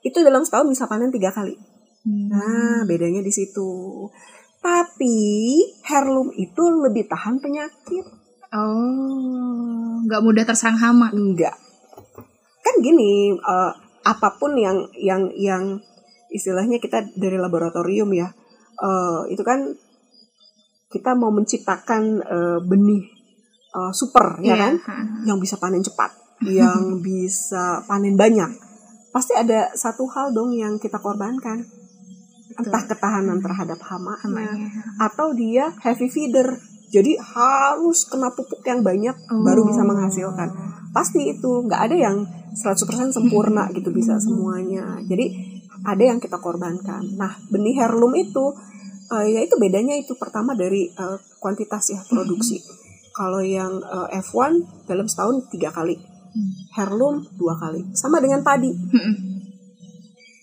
itu 0.02 0.18
dalam 0.20 0.42
setahun 0.42 0.68
bisa 0.68 0.84
panen 0.86 1.10
tiga 1.10 1.30
kali. 1.30 1.54
Hmm. 2.02 2.26
nah 2.28 2.82
bedanya 2.82 3.22
di 3.22 3.30
situ. 3.30 3.70
Tapi 4.58 5.18
heirloom 5.86 6.34
itu 6.34 6.62
lebih 6.82 7.06
tahan 7.06 7.38
penyakit. 7.38 8.06
Oh, 8.52 10.02
nggak 10.04 10.22
mudah 10.22 10.44
terserang 10.44 10.76
hama. 10.76 11.08
enggak 11.10 11.56
kan 12.62 12.78
gini 12.78 13.34
eh, 13.34 13.72
apa 14.02 14.28
pun 14.38 14.54
yang 14.54 14.86
yang 14.94 15.28
yang 15.34 15.82
istilahnya 16.30 16.78
kita 16.78 17.04
dari 17.18 17.36
laboratorium 17.36 18.08
ya 18.14 18.30
eh, 18.78 19.20
itu 19.28 19.42
kan 19.42 19.66
kita 20.88 21.12
mau 21.18 21.34
menciptakan 21.34 22.02
eh, 22.22 22.58
benih 22.62 23.02
eh, 23.72 23.92
super 23.92 24.38
ya 24.40 24.54
Iya. 24.54 24.56
kan? 24.56 24.74
Yang 25.26 25.38
bisa 25.42 25.54
panen 25.58 25.82
cepat 25.82 26.10
yang 26.42 26.80
bisa 27.06 27.82
panen 27.84 28.14
banyak 28.14 28.50
pasti 29.12 29.36
ada 29.36 29.70
satu 29.76 30.08
hal 30.08 30.32
dong 30.32 30.56
yang 30.56 30.80
kita 30.80 30.96
korbankan. 30.98 31.68
Entah 32.52 32.84
ketahanan 32.84 33.40
terhadap 33.40 33.80
hama 33.88 34.16
Hamanya. 34.20 34.68
atau 35.00 35.32
dia 35.32 35.72
heavy 35.84 36.08
feeder. 36.08 36.60
Jadi 36.92 37.16
harus 37.16 38.04
kena 38.04 38.28
pupuk 38.36 38.60
yang 38.68 38.84
banyak 38.84 39.16
baru 39.32 39.64
bisa 39.64 39.80
menghasilkan. 39.80 40.52
Pasti 40.92 41.32
itu 41.32 41.64
nggak 41.64 41.80
ada 41.88 41.96
yang 41.96 42.16
100% 42.52 43.16
sempurna 43.16 43.68
gitu 43.76 43.88
bisa 43.88 44.20
semuanya. 44.20 45.00
Jadi 45.08 45.32
ada 45.80 46.02
yang 46.04 46.20
kita 46.20 46.36
korbankan. 46.36 47.16
Nah 47.16 47.32
benih 47.48 47.80
heirloom 47.80 48.12
itu 48.20 48.52
eh, 49.16 49.26
ya 49.32 49.40
itu 49.40 49.56
bedanya 49.56 49.96
itu 49.96 50.12
pertama 50.20 50.52
dari 50.52 50.92
eh, 50.92 51.18
kuantitas 51.40 51.96
ya 51.96 52.00
produksi. 52.04 52.60
Kalau 53.16 53.40
yang 53.40 53.80
eh, 53.80 54.20
F1 54.20 54.84
dalam 54.84 55.08
setahun 55.08 55.48
tiga 55.48 55.72
kali 55.72 56.11
heirloom 56.72 57.24
dua 57.36 57.54
kali. 57.56 57.84
Sama 57.92 58.18
dengan 58.18 58.40
padi. 58.40 58.70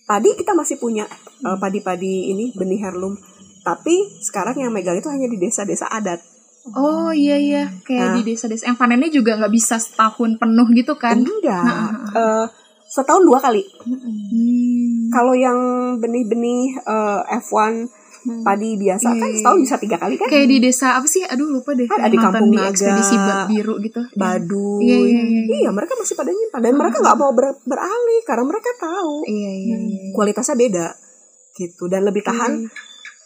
Padi 0.06 0.30
kita 0.34 0.52
masih 0.54 0.76
punya 0.76 1.06
eh, 1.40 1.56
padi-padi 1.56 2.34
ini 2.34 2.50
benih 2.54 2.82
heirloom 2.82 3.14
tapi 3.60 4.08
sekarang 4.24 4.56
yang 4.56 4.72
megang 4.72 4.96
itu 4.96 5.08
hanya 5.12 5.28
di 5.28 5.36
desa-desa 5.36 5.86
adat. 5.86 6.20
Oh 6.76 7.08
iya 7.12 7.36
iya, 7.40 7.64
kayak 7.84 8.04
Nah. 8.04 8.16
di 8.20 8.22
desa-desa. 8.32 8.68
Yang 8.68 8.78
panennya 8.80 9.10
juga 9.12 9.36
nggak 9.36 9.52
bisa 9.52 9.76
setahun 9.80 10.36
penuh 10.36 10.68
gitu 10.76 10.96
kan? 10.96 11.20
enggak. 11.20 11.64
Nah. 11.64 11.92
Eh, 12.12 12.46
setahun 12.90 13.22
dua 13.22 13.38
kali. 13.38 13.62
Hmm. 13.86 15.08
kalau 15.10 15.34
yang 15.34 15.58
benih-benih 15.98 16.78
eh, 16.80 17.20
F1 17.42 17.86
padi 18.20 18.76
biasa 18.76 19.08
kan 19.10 19.24
Iya. 19.24 19.36
setahun 19.36 19.58
bisa 19.60 19.76
tiga 19.76 19.96
kali 19.96 20.14
kan 20.14 20.26
Kayak 20.26 20.46
di 20.46 20.58
desa 20.58 20.94
apa 20.94 21.04
sih? 21.04 21.22
Aduh 21.22 21.48
lupa 21.48 21.72
deh. 21.72 21.84
Kan 21.84 21.98
yang 21.98 22.10
di 22.10 22.18
Kampung 22.18 22.48
di 22.48 22.56
Naga, 22.56 22.68
ekspedisi 22.70 23.16
biru 23.46 23.74
gitu. 23.80 24.00
Iya, 24.80 24.96
iya, 25.00 25.22
iya, 25.22 25.22
iya. 25.58 25.70
mereka 25.70 25.92
masih 25.94 26.14
pada 26.14 26.28
nyimpan 26.28 26.60
dan 26.60 26.74
mereka 26.74 26.96
nggak 26.98 27.16
mau 27.16 27.30
ber- 27.30 27.60
beralih 27.62 28.20
karena 28.22 28.44
mereka 28.44 28.70
tahu 28.76 29.24
Iya 29.24 29.50
iya 29.54 29.76
iya. 29.78 29.98
kualitasnya 30.10 30.54
beda 30.54 30.86
gitu 31.52 31.84
dan 31.86 32.02
lebih 32.02 32.22
tahan 32.22 32.52
Iya. 32.58 32.68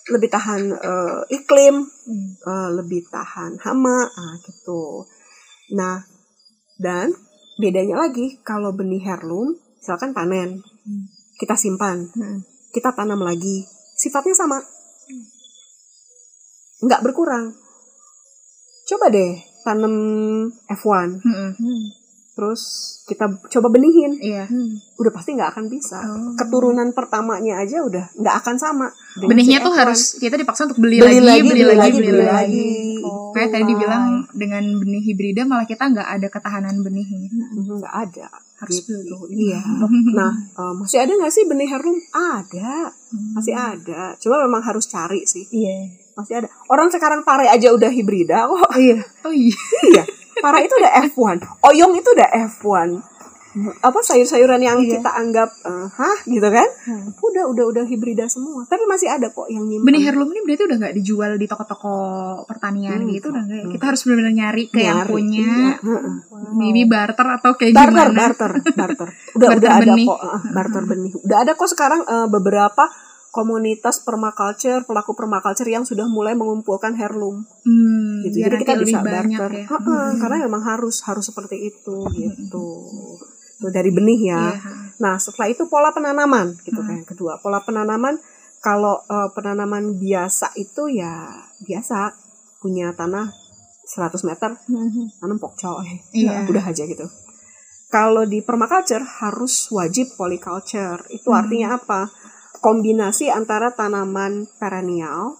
lebih 0.07 0.29
tahan 0.29 0.61
eh, 0.71 1.21
iklim 1.33 1.75
Hmm. 1.81 2.29
eh, 2.37 2.69
lebih 2.75 3.09
tahan 3.09 3.57
hama 3.59 4.05
ah, 4.05 4.35
gitu 4.39 5.07
nah 5.71 6.05
dan 6.77 7.09
bedanya 7.57 7.97
lagi 7.99 8.37
kalau 8.41 8.71
benih 8.71 9.01
heirloom 9.01 9.55
misalkan 9.77 10.11
panen 10.11 10.61
Hmm. 10.83 11.05
kita 11.35 11.55
simpan 11.55 12.05
Hmm. 12.11 12.45
kita 12.71 12.93
tanam 12.93 13.19
lagi 13.19 13.65
sifatnya 13.95 14.35
sama 14.35 14.59
nggak 16.85 17.03
berkurang. 17.05 17.57
Coba 18.85 19.09
deh 19.09 19.41
tanam 19.65 19.95
F1 20.69 21.25
Mm-mm. 21.25 22.04
Terus 22.35 22.63
kita 23.05 23.25
coba 23.49 23.69
benihin 23.69 24.13
Iya. 24.17 24.51
udah 24.95 25.13
pasti 25.13 25.33
nggak 25.33 25.51
akan 25.51 25.65
bisa 25.67 25.99
Oh. 26.01 26.35
keturunan 26.35 26.91
pertamanya 26.91 27.59
aja 27.59 27.79
udah 27.81 28.11
nggak 28.13 28.35
akan 28.37 28.57
sama 28.57 28.87
Benihnya 29.17 29.59
si 29.59 29.63
tuh 29.63 29.71
F1. 29.71 29.79
harus 29.79 30.01
kita 30.17 30.35
dipaksa 30.35 30.67
untuk 30.67 30.79
beli, 30.79 30.99
beli, 30.99 31.23
lagi, 31.23 31.47
beli, 31.47 31.63
lagi, 31.65 31.95
beli, 31.95 32.11
lagi. 32.11 32.27
lagi. 32.27 32.67
Oh. 33.01 33.31
Kayak 33.31 33.51
tadi 33.53 33.65
dibilang 33.65 34.05
dengan 34.33 34.65
benih 34.75 35.03
hibrida 35.05 35.43
malah 35.45 35.63
kita 35.63 35.87
nggak 35.87 36.09
ada 36.09 36.27
ketahanan 36.29 36.75
benihnya. 36.81 37.31
Nggak 37.55 37.95
ada 37.95 38.27
Harus 38.57 38.83
gitu. 38.83 38.95
beli. 38.97 39.51
iya 39.51 39.61
nah 40.13 40.31
eh, 40.33 40.73
masih 40.77 40.99
ada 41.01 41.13
nggak 41.13 41.29
sih 41.29 41.45
benih 41.45 41.67
heirloom 41.67 41.99
ada 42.11 42.91
masih 43.33 43.51
ada 43.53 44.15
cuma 44.17 44.39
memang 44.41 44.59
harus 44.61 44.87
cari 44.87 45.23
sih 45.25 45.43
Iya. 45.47 45.91
masih 46.15 46.35
ada 46.37 46.49
orang 46.67 46.87
sekarang 46.89 47.23
pare 47.23 47.47
aja 47.47 47.71
udah 47.71 47.91
hibrida 47.91 48.47
kok 48.49 48.71
Iya. 48.75 48.99
Oh 49.23 49.31
iya. 49.31 49.55
iya 49.85 50.05
pare 50.37 50.59
itu 50.61 50.75
udah 50.75 50.93
F1 51.05 51.39
oyong 51.65 51.93
itu 51.95 52.09
udah 52.11 52.29
F1 52.49 52.91
apa 53.81 54.03
sayur-sayuran 54.03 54.59
yang 54.59 54.83
Iya. 54.83 54.99
kita 54.99 55.15
anggap 55.15 55.47
eh, 55.63 55.87
hah 55.89 56.19
gitu 56.25 56.43
kan 56.45 56.67
Hmm. 56.83 57.15
udah 57.15 57.47
udah 57.47 57.65
udah 57.71 57.85
hibrida 57.85 58.27
semua 58.27 58.67
tapi 58.67 58.83
masih 58.83 59.07
ada 59.07 59.31
kok 59.31 59.47
yang 59.47 59.63
nyimpan 59.63 59.87
Benih 59.87 60.03
heirloom 60.03 60.27
ini 60.29 60.43
berarti 60.43 60.63
udah 60.65 60.77
nggak 60.77 60.95
dijual 60.97 61.33
di 61.35 61.47
toko-toko 61.47 61.95
pertanian 62.45 62.99
Hmm. 62.99 63.15
gitu 63.15 63.31
udah 63.31 63.43
nggak 63.45 63.55
ya? 63.55 63.63
Hmm. 63.63 63.73
Kita 63.73 63.85
harus 63.87 64.01
benar-benar 64.03 64.35
nyari 64.35 64.65
ke 64.67 64.81
yang 64.81 64.99
Nyari, 64.99 65.07
punya. 65.09 65.39
iya, 65.39 65.71
heeh. 65.79 66.15
Maybe 66.53 66.83
barter 66.85 67.27
atau 67.33 67.51
kayak 67.55 67.73
barter 67.73 67.95
gimana? 68.05 68.19
barter 68.19 68.51
barter 68.75 69.09
udah 69.33 69.49
Barter 69.49 69.59
udah 69.61 69.71
ada 69.73 69.93
kok 69.95 70.19
eh, 70.19 70.41
barter 70.51 70.83
benih 70.85 71.13
udah 71.17 71.39
ada 71.39 71.53
kok 71.55 71.69
sekarang 71.69 72.01
eh, 72.03 72.27
beberapa 72.29 72.85
komunitas 73.35 73.99
permaculture 74.01 74.87
pelaku 74.87 75.11
permaculture 75.13 75.67
yang 75.67 75.83
sudah 75.83 76.07
mulai 76.07 76.33
mengumpulkan 76.33 76.95
heirloom 76.95 77.43
Hmm, 77.67 78.23
gitu 78.23 78.47
jadi 78.47 78.55
kita 78.57 78.79
bisa 78.79 79.03
barter 79.03 79.51
ya. 79.51 79.67
Heeh, 79.67 80.07
Hmm. 80.15 80.19
karena 80.23 80.47
memang 80.47 80.63
harus 80.63 81.03
harus 81.03 81.27
seperti 81.27 81.59
itu 81.67 82.07
gitu 82.15 82.67
Tuh, 83.59 83.71
dari 83.71 83.91
benih 83.91 84.21
ya 84.31 84.45
Iya. 84.55 84.71
nah 84.95 85.15
setelah 85.19 85.51
itu 85.51 85.67
pola 85.67 85.91
penanaman 85.91 86.55
gitu 86.63 86.79
Hmm. 86.79 86.87
kan 86.87 86.95
yang 86.97 87.09
kedua 87.09 87.43
pola 87.43 87.59
penanaman 87.59 88.23
kalau 88.61 89.03
eh, 89.05 89.29
penanaman 89.33 89.99
biasa 89.99 90.55
itu 90.55 90.87
ya 90.89 91.27
biasa 91.61 92.15
punya 92.59 92.95
tanah 92.95 93.35
100 93.85 94.23
meter 94.23 94.55
Hmm. 94.65 95.11
tanam 95.19 95.37
pokcoy 95.37 95.91
Iya. 96.13 96.47
udah 96.51 96.65
aja 96.65 96.85
gitu 96.85 97.11
kalau 97.87 98.23
di 98.25 98.41
permaculture 98.41 99.03
harus 99.23 99.71
wajib 99.71 100.15
polyculture 100.15 101.03
itu 101.09 101.27
Hmm. 101.27 101.41
artinya 101.41 101.69
apa 101.75 102.11
kombinasi 102.65 103.29
antara 103.29 103.69
tanaman 103.71 104.49
perennial 104.57 105.37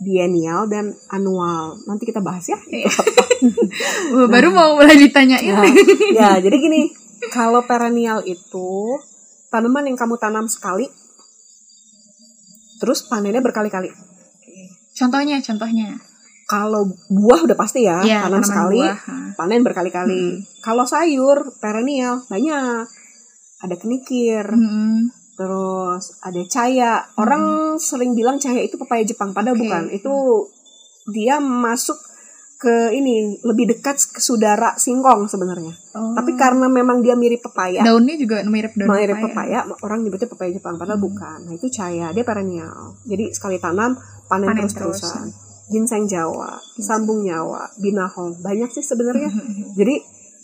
biennial 0.00 0.64
dan 0.64 0.88
annual 1.06 1.76
nanti 1.84 2.08
kita 2.08 2.24
bahas 2.24 2.48
ya. 2.48 2.56
Wah, 2.56 4.24
Baru 4.32 4.48
mau 4.48 4.72
mulai 4.74 4.96
ditanyain. 4.96 5.52
Nah, 5.52 5.68
ya 6.10 6.30
jadi 6.40 6.56
gini 6.56 6.88
kalau 7.28 7.60
perennial 7.62 8.24
itu 8.24 8.96
tanaman 9.52 9.84
yang 9.84 9.94
kamu 9.94 10.16
tanam 10.16 10.48
sekali 10.48 10.88
terus 12.78 13.04
panennya 13.04 13.40
berkali-kali 13.40 13.92
Contohnya, 14.90 15.36
contohnya. 15.38 15.96
kalau 16.44 16.82
buah 17.08 17.44
udah 17.44 17.54
pasti 17.54 17.84
ya 17.84 18.00
Iya, 18.00 18.24
tanam 18.24 18.40
sekali 18.40 18.80
buah. 18.80 18.96
Hmm. 19.04 19.30
panen 19.34 19.60
berkali-kali 19.60 20.40
kalau 20.60 20.82
sayur 20.82 21.56
perennial 21.56 22.24
banyak 22.26 22.88
ada 23.60 23.74
kenikir 23.76 24.48
Hmm. 24.48 25.12
Terus 25.40 26.20
ada 26.20 26.42
caya 26.44 27.00
orang 27.16 27.74
sering 27.80 28.12
bilang 28.12 28.36
caya 28.36 28.60
itu 28.60 28.76
pepaya 28.76 29.00
Jepang 29.08 29.32
padahal 29.32 29.56
Oke. 29.56 29.64
bukan. 29.64 29.88
Itu 29.88 30.12
dia 31.08 31.40
masuk 31.40 31.96
ke 32.60 32.92
ini 32.92 33.40
lebih 33.40 33.72
dekat 33.72 33.96
ke 34.12 34.20
saudara 34.20 34.76
singkong 34.76 35.24
sebenarnya. 35.32 35.72
Oh. 35.96 36.12
tapi 36.12 36.36
karena 36.36 36.68
memang 36.68 37.00
dia 37.00 37.16
mirip 37.16 37.40
pepaya. 37.40 37.80
Daunnya 37.80 38.20
juga 38.20 38.44
mirip 38.44 38.76
daun 38.76 38.92
mirip 38.92 39.16
pepaya. 39.16 39.64
pepaya 39.64 39.80
orang 39.80 40.04
nyebutnya 40.04 40.28
pepaya 40.28 40.52
Jepang 40.52 40.76
padahal 40.76 41.00
Hmm. 41.00 41.08
bukan. 41.08 41.38
Nah 41.48 41.54
itu 41.56 41.72
caya 41.72 42.12
dia 42.12 42.20
perennial. 42.20 43.00
Jadi 43.08 43.32
sekali 43.32 43.56
tanam 43.56 43.96
panen, 44.28 44.52
Panen 44.52 44.68
terus 44.68 45.00
terusan. 45.00 45.32
Ginseng 45.72 46.04
Jawa 46.04 46.60
sambung 46.76 47.24
nyawa 47.24 47.64
binahong. 47.80 48.44
Banyak 48.44 48.68
sih 48.76 48.84
sebenarnya. 48.84 49.32
Hmm. 49.32 49.72
jadi 49.72 49.96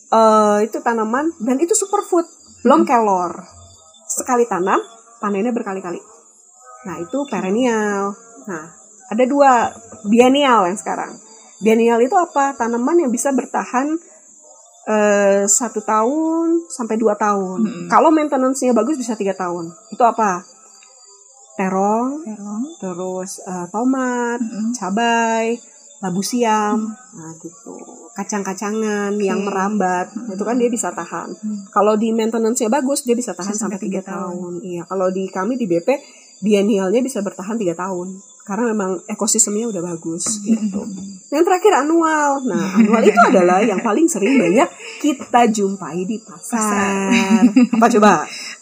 eh, 0.09 0.59
itu 0.65 0.81
tanaman 0.81 1.37
dan 1.45 1.61
itu 1.61 1.77
superfood. 1.77 2.25
Belum 2.65 2.81
Hmm. 2.83 2.89
kelor 2.89 3.33
sekali 4.17 4.49
tanam 4.49 4.81
panennya 5.21 5.53
berkali-kali. 5.53 6.01
Nah 6.89 6.97
itu 7.05 7.19
perennial. 7.29 8.17
Nah 8.49 8.65
ada 9.13 9.25
dua 9.29 9.69
biennial 10.09 10.67
yang 10.73 10.79
sekarang. 10.81 11.21
Biennial 11.61 12.01
itu 12.01 12.17
apa? 12.17 12.57
Tanaman 12.57 13.05
yang 13.05 13.13
bisa 13.13 13.33
bertahan 13.33 13.93
eh, 14.89 15.45
satu 15.45 15.81
tahun 15.85 16.69
sampai 16.73 16.97
dua 16.97 17.19
tahun. 17.19 17.59
Mm-mm. 17.65 17.87
kalau 17.93 18.09
maintenance-nya 18.09 18.73
bagus 18.73 18.97
bisa 18.97 19.13
tiga 19.19 19.37
tahun. 19.37 19.73
Itu 19.93 20.03
apa? 20.05 20.45
Terong 21.57 22.21
Terong. 22.25 22.63
terus 22.81 23.41
eh, 23.45 23.67
tomat 23.73 24.41
Mm-mm. 24.41 24.77
cabai, 24.77 25.57
labu 26.01 26.21
siam, 26.21 26.93
nah 27.17 27.33
gitu. 27.41 27.75
Kacang-kacangan 28.17 29.13
yang 29.21 29.45
merambat, 29.45 30.09
itu 30.29 30.41
kan 30.41 30.57
dia 30.57 30.69
bisa 30.69 30.93
tahan. 30.93 31.33
Kalau 31.69 31.97
di 31.97 32.13
maintenance-nya 32.13 32.69
bagus, 32.69 33.05
dia 33.05 33.17
bisa 33.17 33.33
tahan 33.37 33.53
sampai 33.53 33.77
tiga 33.81 34.01
tiga 34.01 34.13
tahun. 34.17 34.61
Iya, 34.65 34.83
kalau 34.89 35.09
di 35.13 35.29
kami 35.29 35.57
di 35.57 35.69
BP 35.69 35.89
biennialnya 36.37 37.01
bisa 37.01 37.25
bertahan 37.25 37.57
tiga 37.57 37.73
tahun 37.73 38.13
karena 38.47 38.71
memang 38.77 39.01
ekosistemnya 39.09 39.73
udah 39.73 39.83
bagus 39.83 40.39
gitu. 40.45 40.85
Yang 41.35 41.45
terakhir 41.49 41.73
annual. 41.83 42.45
Nah, 42.47 42.79
annual 42.79 43.03
itu 43.03 43.19
adalah 43.19 43.59
yang 43.65 43.81
paling 43.83 44.07
sering 44.07 44.39
banyak 44.39 44.69
kita 45.03 45.49
jumpai 45.51 46.05
di 46.07 46.21
pasar. 46.23 47.11
Apa 47.75 47.87
coba? 47.91 48.13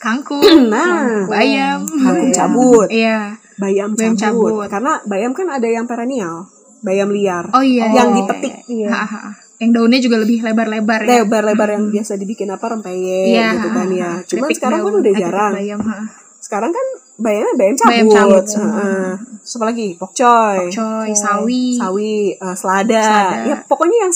Kangkung. 0.01 0.41
Nah, 0.73 1.29
bayam. 1.29 1.85
kangkung 1.85 2.31
Bayam. 2.33 2.39
cabut 2.39 2.89
Iya. 2.89 3.37
bayam 3.61 3.93
Bayam 3.93 4.15
cabut. 4.17 4.51
cabut. 4.55 4.67
Karena 4.73 4.93
bayam 5.05 5.37
kan 5.37 5.47
ada 5.53 5.69
yang 5.69 5.85
perennial, 5.85 6.49
bayam 6.85 7.09
liar. 7.09 7.49
Oh 7.51 7.65
iya. 7.65 7.89
yang 7.89 8.13
iya, 8.13 8.17
dipetik. 8.21 8.53
iya. 8.69 8.87
Iya. 8.87 8.89
Ha, 8.91 9.01
ha, 9.01 9.19
ha. 9.19 9.31
Yang 9.55 9.71
daunnya 9.73 9.99
juga 9.99 10.17
lebih 10.19 10.39
lebar-lebar 10.39 11.01
ya. 11.03 11.23
Lebar-lebar 11.23 11.69
yang 11.73 11.85
biasa 11.89 12.15
dibikin 12.15 12.51
apa 12.51 12.67
rempeyek 12.69 13.27
Iya, 13.33 13.49
gitu 13.57 13.69
kan 13.71 13.89
ya. 13.89 14.05
ha. 14.05 14.21
Cuman 14.23 14.45
Keripik 14.45 14.57
sekarang 14.59 14.79
kan 14.79 14.85
daun, 14.85 14.95
udah 14.95 15.03
eh, 15.03 15.15
keripik 15.15 15.25
jarang. 15.25 15.53
Bayam, 15.55 15.81
ha. 15.83 15.99
Sekarang 16.37 16.71
kan 16.71 16.87
bayamnya 17.17 17.53
bayam 17.57 17.75
cabut. 17.75 17.89
Bayam 17.89 18.09
cabut. 18.11 18.45
Heeh. 18.53 19.09
Terus 19.41 19.55
apa 19.55 19.65
lagi? 19.67 19.89
Pokcoy, 19.95 20.59
Coy, 20.69 21.11
sawi. 21.15 21.65
sawi, 21.75 22.15
eh, 22.35 22.55
selada. 22.55 23.01
Selada. 23.01 23.45
Ya 23.45 23.57
pokoknya 23.63 23.97
yang 24.03 24.13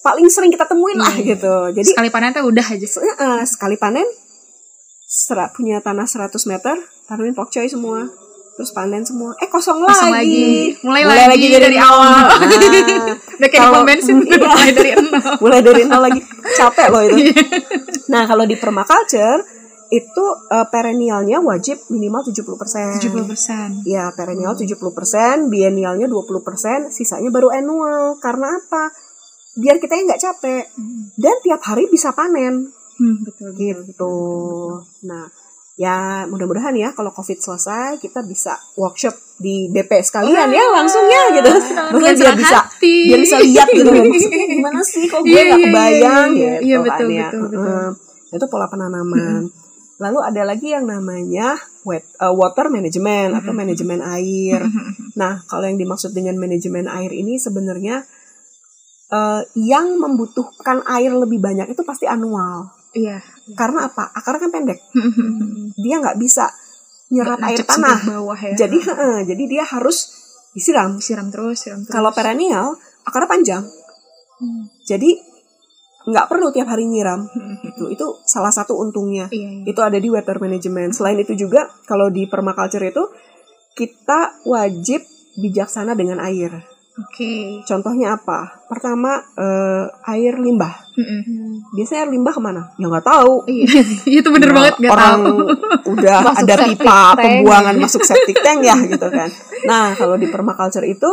paling 0.00 0.26
sering 0.26 0.50
kita 0.50 0.64
temuin 0.64 0.96
lah 0.96 1.12
Iya. 1.12 1.36
gitu. 1.36 1.54
Jadi 1.72 1.88
Sekali 1.88 2.08
panen 2.08 2.30
tuh 2.32 2.42
udah 2.44 2.66
aja. 2.66 2.86
eh, 2.86 3.42
sekali 3.44 3.76
panen 3.76 4.06
serat 5.04 5.50
punya 5.52 5.78
tanah 5.78 6.06
100 6.06 6.30
meter, 6.46 6.74
tanamin 7.04 7.34
pokcoy 7.34 7.66
semua. 7.66 8.06
Terus 8.52 8.70
panen 8.70 9.02
semua. 9.02 9.32
Eh 9.36 9.46
kosong, 9.46 9.80
Kosong 9.80 10.12
lagi. 10.12 10.76
lagi. 10.76 10.84
Mulai 10.84 11.02
lagi 11.26 11.46
dari 11.48 11.74
nol. 11.74 11.86
awal. 11.86 12.08
Nah, 12.10 12.28
Udah 13.40 13.48
kayak 13.48 13.62
Kalau- 13.64 13.84
bensin 13.84 14.16
Iya. 14.20 14.36
mulai 14.38 14.70
dari 14.70 14.90
nol. 14.92 15.08
mulai 15.40 15.60
dari 15.60 15.82
nol 15.84 16.02
lagi 16.02 16.20
capek 16.52 16.86
loh 16.88 17.02
itu. 17.02 17.16
Iya. 17.22 17.34
Nah 18.08 18.22
kalau 18.24 18.44
di 18.44 18.54
permaculture 18.54 19.40
itu 19.88 20.24
eh, 20.48 20.66
perennialnya 20.66 21.40
wajib 21.40 21.80
minimal 21.88 22.22
70%. 22.22 23.00
70%. 23.00 23.82
Ya 23.84 24.12
perennial 24.12 24.54
70%, 24.54 24.76
biennialnya 25.46 26.06
20%, 26.06 26.90
sisanya 26.90 27.26
baru 27.28 27.48
annual. 27.48 28.18
Karena 28.18 28.54
apa? 28.56 28.92
Biar 29.52 29.78
kita 29.78 29.96
nggak 29.96 30.20
capek 30.20 30.62
dan 31.16 31.36
tiap 31.40 31.62
hari 31.64 31.86
bisa 31.86 32.12
panen 32.12 32.70
Hmm, 32.94 33.24
betul, 33.24 33.50
betul, 33.50 33.82
gitu. 33.88 34.14
Nah 35.02 35.24
ya 35.80 36.28
mudah-mudahan 36.28 36.76
ya 36.76 36.92
kalau 36.92 37.08
covid 37.08 37.40
selesai 37.40 37.96
kita 37.96 38.20
bisa 38.20 38.52
workshop 38.76 39.16
di 39.40 39.72
BP 39.72 40.04
sekalian 40.04 40.52
ya 40.52 40.60
langsung 40.76 41.08
ya 41.08 41.32
gitu. 41.32 41.48
Biar 41.96 42.12
senang 42.12 42.36
bisa 42.36 42.60
hati. 42.68 42.96
biar 43.08 43.20
bisa 43.24 43.36
lihat 43.40 43.68
gitu 43.72 43.88
maksudnya 43.88 44.44
gimana 44.44 44.80
sih 44.84 45.08
kok 45.08 45.24
gue 45.24 45.32
Iya, 45.32 45.40
nggak 45.48 45.56
iya, 45.56 45.64
kebayang 45.64 46.30
iya, 46.36 46.44
iya. 46.44 46.52
gitu 46.60 46.68
Iya, 46.68 46.76
kan 46.76 46.84
betul, 46.84 47.08
ya 47.08 47.28
betul, 47.32 47.40
betul. 47.48 47.64
Heeh. 47.64 47.88
itu 48.36 48.44
pola 48.52 48.66
penanaman 48.68 49.42
lalu 50.00 50.18
ada 50.20 50.42
lagi 50.44 50.68
yang 50.68 50.84
namanya 50.84 51.56
wet, 51.84 52.04
uh, 52.20 52.32
water 52.32 52.68
management 52.68 53.40
atau 53.40 53.52
manajemen 53.56 54.04
air 54.04 54.60
nah 55.16 55.40
kalau 55.48 55.64
yang 55.64 55.80
dimaksud 55.80 56.12
dengan 56.12 56.36
manajemen 56.36 56.92
air 56.92 57.08
ini 57.10 57.40
sebenarnya 57.40 58.04
uh, 59.08 59.40
yang 59.56 59.96
membutuhkan 59.96 60.84
air 60.84 61.16
lebih 61.16 61.40
banyak 61.40 61.72
itu 61.72 61.80
pasti 61.82 62.04
annual 62.04 62.68
Iya. 62.90 63.22
Karena 63.56 63.90
apa? 63.90 64.10
Akarnya 64.14 64.46
kan 64.46 64.50
pendek. 64.52 64.78
Dia 65.84 65.96
nggak 66.02 66.18
bisa 66.20 66.50
nyerap 67.10 67.42
air 67.42 67.62
tanah. 67.66 67.98
bawah 68.06 68.38
ya. 68.38 68.54
jadi 68.54 68.78
heeh, 68.78 69.16
jadi 69.26 69.44
dia 69.50 69.64
harus 69.66 70.14
disiram. 70.54 71.02
Siram 71.02 71.26
terus, 71.34 71.66
siram 71.66 71.82
terus. 71.82 71.90
kalau 71.90 72.14
perennial 72.14 72.78
akarnya 73.02 73.26
panjang. 73.26 73.64
Hmm. 74.40 74.72
jadi 74.88 75.20
nggak 76.06 76.26
perlu 76.32 76.48
tiap 76.54 76.70
hari 76.70 76.86
nyiram. 76.88 77.26
Itu 77.66 77.90
itu 77.92 78.06
salah 78.24 78.54
satu 78.54 78.78
untungnya. 78.78 79.28
Iya, 79.28 79.60
iya. 79.60 79.64
itu 79.68 79.80
ada 79.82 79.98
di 79.98 80.08
water 80.08 80.38
management. 80.40 80.96
Selain 80.96 81.18
itu 81.18 81.34
juga 81.36 81.68
kalau 81.84 82.08
di 82.08 82.24
permaculture 82.30 82.88
itu 82.88 83.04
kita 83.74 84.40
wajib 84.46 85.02
bijaksana 85.36 85.92
dengan 85.98 86.22
air 86.22 86.69
Oke. 86.92 87.62
contohnya 87.62 88.12
apa 88.12 88.66
pertama 88.66 89.14
eh, 89.32 89.84
air 90.10 90.36
limbah 90.36 90.74
Mm-mm. 90.92 91.70
biasanya 91.72 92.02
air 92.02 92.10
limbah 92.10 92.30
ke 92.30 92.40
mana 92.40 92.62
ya 92.74 92.86
nggak 92.86 93.06
tahu 93.06 93.46
Iya. 93.46 93.80
itu 94.18 94.28
bener 94.28 94.48
Ya, 94.48 94.54
banget 94.54 94.74
gak 94.76 94.90
orang 94.90 95.18
tahu. 95.22 95.36
udah 95.88 96.18
Masuk 96.26 96.42
ada 96.42 96.54
pipa 96.62 97.00
tank. 97.10 97.20
pembuangan 97.20 97.76
masuk 97.78 98.02
septic 98.02 98.36
tank 98.36 98.60
ya 98.60 98.76
gitu 98.80 99.06
kan 99.08 99.30
nah 99.62 99.94
kalau 99.94 100.14
di 100.14 100.26
permaculture 100.26 100.84
itu 100.84 101.08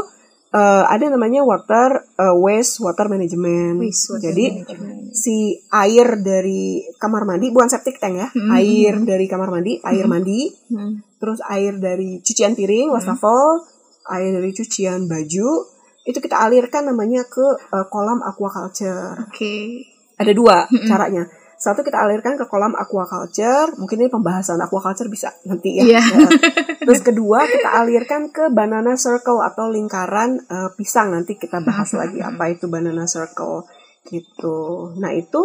eh, 0.49 0.83
ada 0.83 1.05
namanya 1.07 1.41
water 1.41 1.89
eh, 2.11 2.35
waste 2.35 2.79
water 2.79 3.05
management 3.05 3.77
Waste 3.77 4.05
water 4.09 4.23
jadi 4.25 4.45
management. 4.59 5.13
si 5.13 5.35
air 5.69 6.07
dari 6.17 6.63
kamar 6.93 7.23
mandi 7.23 7.47
bukan 7.47 7.69
septic 7.69 7.95
tank 7.95 8.17
ya 8.17 8.27
Hmm. 8.27 8.49
air 8.51 8.97
dari 8.99 9.25
kamar 9.25 9.47
mandi 9.49 9.79
air 9.79 10.03
mandi 10.05 10.51
Hmm. 10.67 10.99
terus 11.15 11.39
air 11.45 11.77
dari 11.77 12.19
cucian 12.19 12.53
piring 12.53 12.89
wastafel 12.89 13.63
air 14.11 14.35
dari 14.35 14.51
cucian 14.55 15.05
baju 15.05 15.77
itu 16.07 16.19
kita 16.23 16.39
alirkan 16.39 16.87
namanya 16.87 17.27
ke 17.27 17.43
eh, 17.59 17.85
kolam 17.91 18.23
aquaculture. 18.23 19.27
Oke. 19.27 19.83
ada 20.17 20.33
dua 20.33 20.65
caranya. 20.89 21.29
Satu 21.57 21.81
kita 21.81 21.99
alirkan 21.99 22.39
ke 22.39 22.45
kolam 22.47 22.73
aquaculture. 22.73 23.75
Mungkin 23.75 24.07
ini 24.07 24.09
pembahasan 24.09 24.57
aquaculture 24.63 25.11
bisa 25.11 25.35
nanti 25.43 25.77
ya. 25.77 25.83
Iya. 25.83 26.01
Ya. 26.01 26.27
terus 26.87 27.03
kedua 27.03 27.43
kita 27.43 27.69
alirkan 27.83 28.31
ke 28.31 28.47
banana 28.49 28.95
circle 28.95 29.43
atau 29.43 29.67
lingkaran 29.67 30.39
eh, 30.47 30.69
pisang. 30.79 31.11
Nanti 31.11 31.35
kita 31.35 31.59
bahas 31.59 31.91
lagi 31.91 32.23
apa 32.23 32.49
itu 32.49 32.71
banana 32.71 33.03
circle 33.03 33.67
gitu. 34.07 34.95
Nah 34.95 35.11
itu 35.11 35.43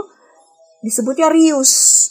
disebutnya 0.83 1.27
reuse 1.27 2.11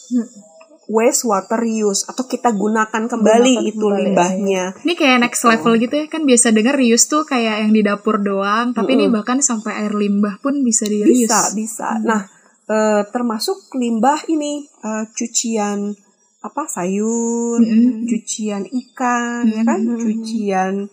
water 0.92 1.56
reuse 1.56 2.04
atau 2.04 2.28
kita 2.28 2.52
gunakan 2.52 3.08
kembali 3.08 3.54
Gunakan 3.56 3.72
itu 3.72 3.86
kembali, 3.88 4.02
limbahnya 4.12 4.64
Ini 4.84 4.94
kayak 5.00 5.18
next 5.24 5.42
level 5.48 5.74
gitu 5.80 5.96
ya 5.96 6.06
kan 6.12 6.28
biasa 6.28 6.52
denger 6.52 6.76
reuse 6.76 7.08
tuh 7.08 7.24
kayak 7.24 7.64
yang 7.64 7.72
di 7.72 7.82
dapur 7.82 8.20
doang, 8.20 8.76
tapi 8.76 9.00
ini 9.00 9.08
bahkan 9.08 9.40
sampai 9.40 9.88
air 9.88 9.96
limbah 9.96 10.38
pun 10.44 10.60
bisa 10.62 10.86
di 10.86 11.00
reuse. 11.00 11.32
Bisa, 11.32 11.42
bisa. 11.56 11.88
Nah, 12.04 12.28
eh, 12.68 13.02
termasuk 13.08 13.72
limbah 13.80 14.28
ini 14.28 14.68
eh, 14.68 15.06
cucian 15.16 15.96
apa 16.42 16.66
sayur, 16.66 17.62
Mm-mm. 17.62 18.10
cucian 18.10 18.66
ikan, 18.66 19.46
ya 19.48 19.62
kan, 19.62 19.80
cucian 19.96 20.90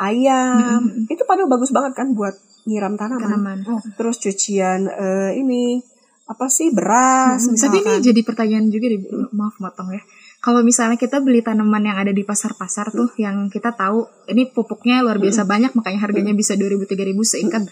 ayam. 0.00 1.06
Itu 1.06 1.22
padahal 1.28 1.48
bagus 1.52 1.70
banget 1.70 1.92
kan 1.94 2.16
buat 2.16 2.34
nyiram 2.66 2.98
tanaman. 2.98 3.22
Tanaman. 3.22 3.58
Terus 3.94 4.16
cucian 4.18 4.90
eh, 4.90 5.38
ini 5.38 5.80
apa 6.26 6.50
sih 6.50 6.74
beras 6.74 7.46
Tapi 7.46 7.54
misalkan. 7.54 7.82
ini 7.86 7.92
jadi 8.02 8.20
pertanyaan 8.26 8.66
juga 8.66 8.86
deh, 8.90 8.98
Bu. 8.98 9.30
maaf 9.30 9.56
motong 9.62 9.94
ya. 9.94 10.02
Kalau 10.42 10.62
misalnya 10.62 10.98
kita 10.98 11.22
beli 11.22 11.42
tanaman 11.42 11.82
yang 11.86 11.98
ada 11.98 12.10
di 12.14 12.22
pasar-pasar 12.22 12.90
tuh, 12.94 13.10
yang 13.18 13.50
kita 13.50 13.74
tahu 13.74 14.06
ini 14.30 14.46
pupuknya 14.50 15.02
luar 15.02 15.18
biasa 15.18 15.42
banyak, 15.42 15.74
makanya 15.74 16.06
harganya 16.06 16.34
bisa 16.34 16.54
2000-3000 16.54 17.18
seikat. 17.26 17.62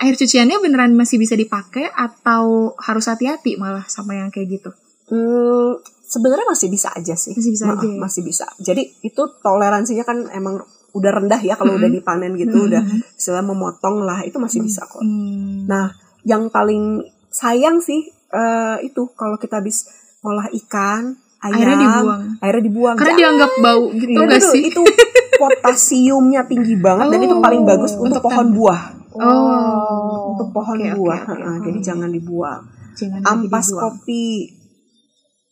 Air 0.00 0.14
cuciannya 0.16 0.56
beneran 0.60 0.92
masih 0.96 1.20
bisa 1.20 1.36
dipakai 1.36 1.86
atau 1.92 2.72
harus 2.80 3.04
hati-hati 3.08 3.60
malah 3.60 3.84
sama 3.88 4.16
yang 4.16 4.32
kayak 4.32 4.56
gitu? 4.56 4.70
Hmm, 5.12 5.76
sebenarnya 6.04 6.48
masih 6.48 6.68
bisa 6.72 6.88
aja 6.96 7.12
sih. 7.12 7.36
Masih 7.36 7.52
bisa 7.52 7.64
Ma- 7.68 7.76
aja 7.76 7.86
ya? 7.88 7.98
Masih 8.00 8.22
bisa. 8.24 8.46
Jadi 8.60 8.82
itu 9.04 9.22
toleransinya 9.44 10.04
kan 10.04 10.28
emang 10.32 10.64
udah 10.94 11.10
rendah 11.10 11.40
ya 11.42 11.58
kalau 11.58 11.76
udah 11.76 11.90
dipanen 11.90 12.38
gitu, 12.38 12.70
udah 12.70 12.80
istilah 13.18 13.42
memotong 13.42 14.00
lah 14.06 14.22
itu 14.24 14.38
masih 14.38 14.62
bisa 14.62 14.86
kok. 14.86 15.02
Hmm. 15.02 15.66
Nah, 15.66 15.92
yang 16.24 16.48
paling 16.48 17.04
sayang 17.34 17.82
sih 17.82 18.06
eh, 18.30 18.76
itu 18.82 19.10
kalau 19.12 19.34
kita 19.34 19.58
habis 19.58 19.90
ngolah 20.22 20.46
ikan, 20.54 21.14
ayam, 21.40 21.54
Airnya 21.54 21.76
dibuang. 21.78 22.22
airnya 22.40 22.62
dibuang. 22.62 22.94
Karena 22.94 23.10
Jangan. 23.10 23.20
dianggap 23.20 23.50
bau 23.60 23.84
gitu 23.92 24.08
Itu- 24.08 24.22
nggak 24.22 24.40
itu- 24.40 24.52
sih? 24.54 24.62
Itu 24.70 24.82
potasiumnya 25.34 26.42
tinggi 26.44 26.74
banget 26.76 27.06
dan 27.10 27.20
itu 27.20 27.36
paling 27.36 27.62
bagus 27.62 27.92
untuk 27.94 28.06
untuk 28.08 28.22
pohon 28.24 28.48
buah. 28.50 28.82
Oh, 29.14 30.34
Untuk 30.34 30.50
pohon 30.50 30.74
oke, 30.76 30.90
buah. 30.92 31.20
oke. 31.22 31.30
Heeh, 31.32 31.56
Jadi 31.62 31.78
jangan 31.80 32.10
dibuang. 32.10 32.62
jangan 32.94 33.20
Ampas 33.24 33.66
dibuang. 33.68 33.82
kopi, 33.98 34.26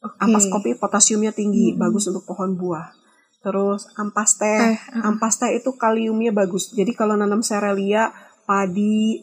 Oke. 0.01 0.17
ampas 0.19 0.45
kopi 0.49 0.71
potasiumnya 0.75 1.31
tinggi, 1.31 1.75
bagus 1.75 2.07
untuk 2.07 2.23
pohon 2.25 2.55
buah. 2.55 2.91
Terus 3.39 3.87
ampas 3.95 4.35
teh, 4.35 4.59
Teh, 4.73 4.79
ampas 5.01 5.35
teh 5.37 5.51
itu 5.53 5.71
kaliumnya 5.73 6.31
bagus. 6.31 6.71
Jadi 6.71 6.91
kalau 6.91 7.15
nanam 7.15 7.39
serelia, 7.41 8.11
padi, 8.43 9.19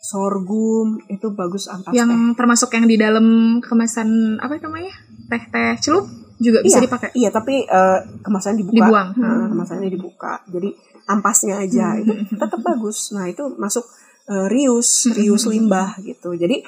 sorghum 0.00 0.96
itu 1.06 1.28
bagus 1.30 1.68
ampas 1.68 1.92
yang 1.92 2.08
teh. 2.32 2.40
termasuk 2.40 2.72
yang 2.72 2.88
di 2.88 2.96
dalam 2.96 3.26
kemasan 3.60 4.40
apa 4.40 4.56
namanya 4.58 4.90
teh 5.28 5.42
teh 5.46 5.76
celup 5.78 6.08
juga 6.40 6.64
bisa 6.64 6.80
Iya, 6.80 6.84
dipakai 6.88 7.08
Iya, 7.12 7.28
tapi 7.28 7.54
eh, 7.62 7.98
kemasannya 8.24 8.64
dibuka. 8.64 8.76
Dibuang. 8.80 9.08
Nah, 9.12 9.46
kemasannya 9.52 9.90
dibuka. 9.92 10.32
Jadi 10.48 10.72
ampasnya 11.04 11.60
aja 11.60 11.92
Hmm. 11.94 12.00
itu 12.00 12.12
tetap 12.32 12.60
bagus. 12.64 13.12
Nah, 13.12 13.28
itu 13.28 13.44
masuk 13.60 13.84
eh, 14.24 14.48
reuse, 14.48 15.12
reuse 15.12 15.44
limbah 15.46 16.00
gitu. 16.00 16.32
Jadi 16.32 16.64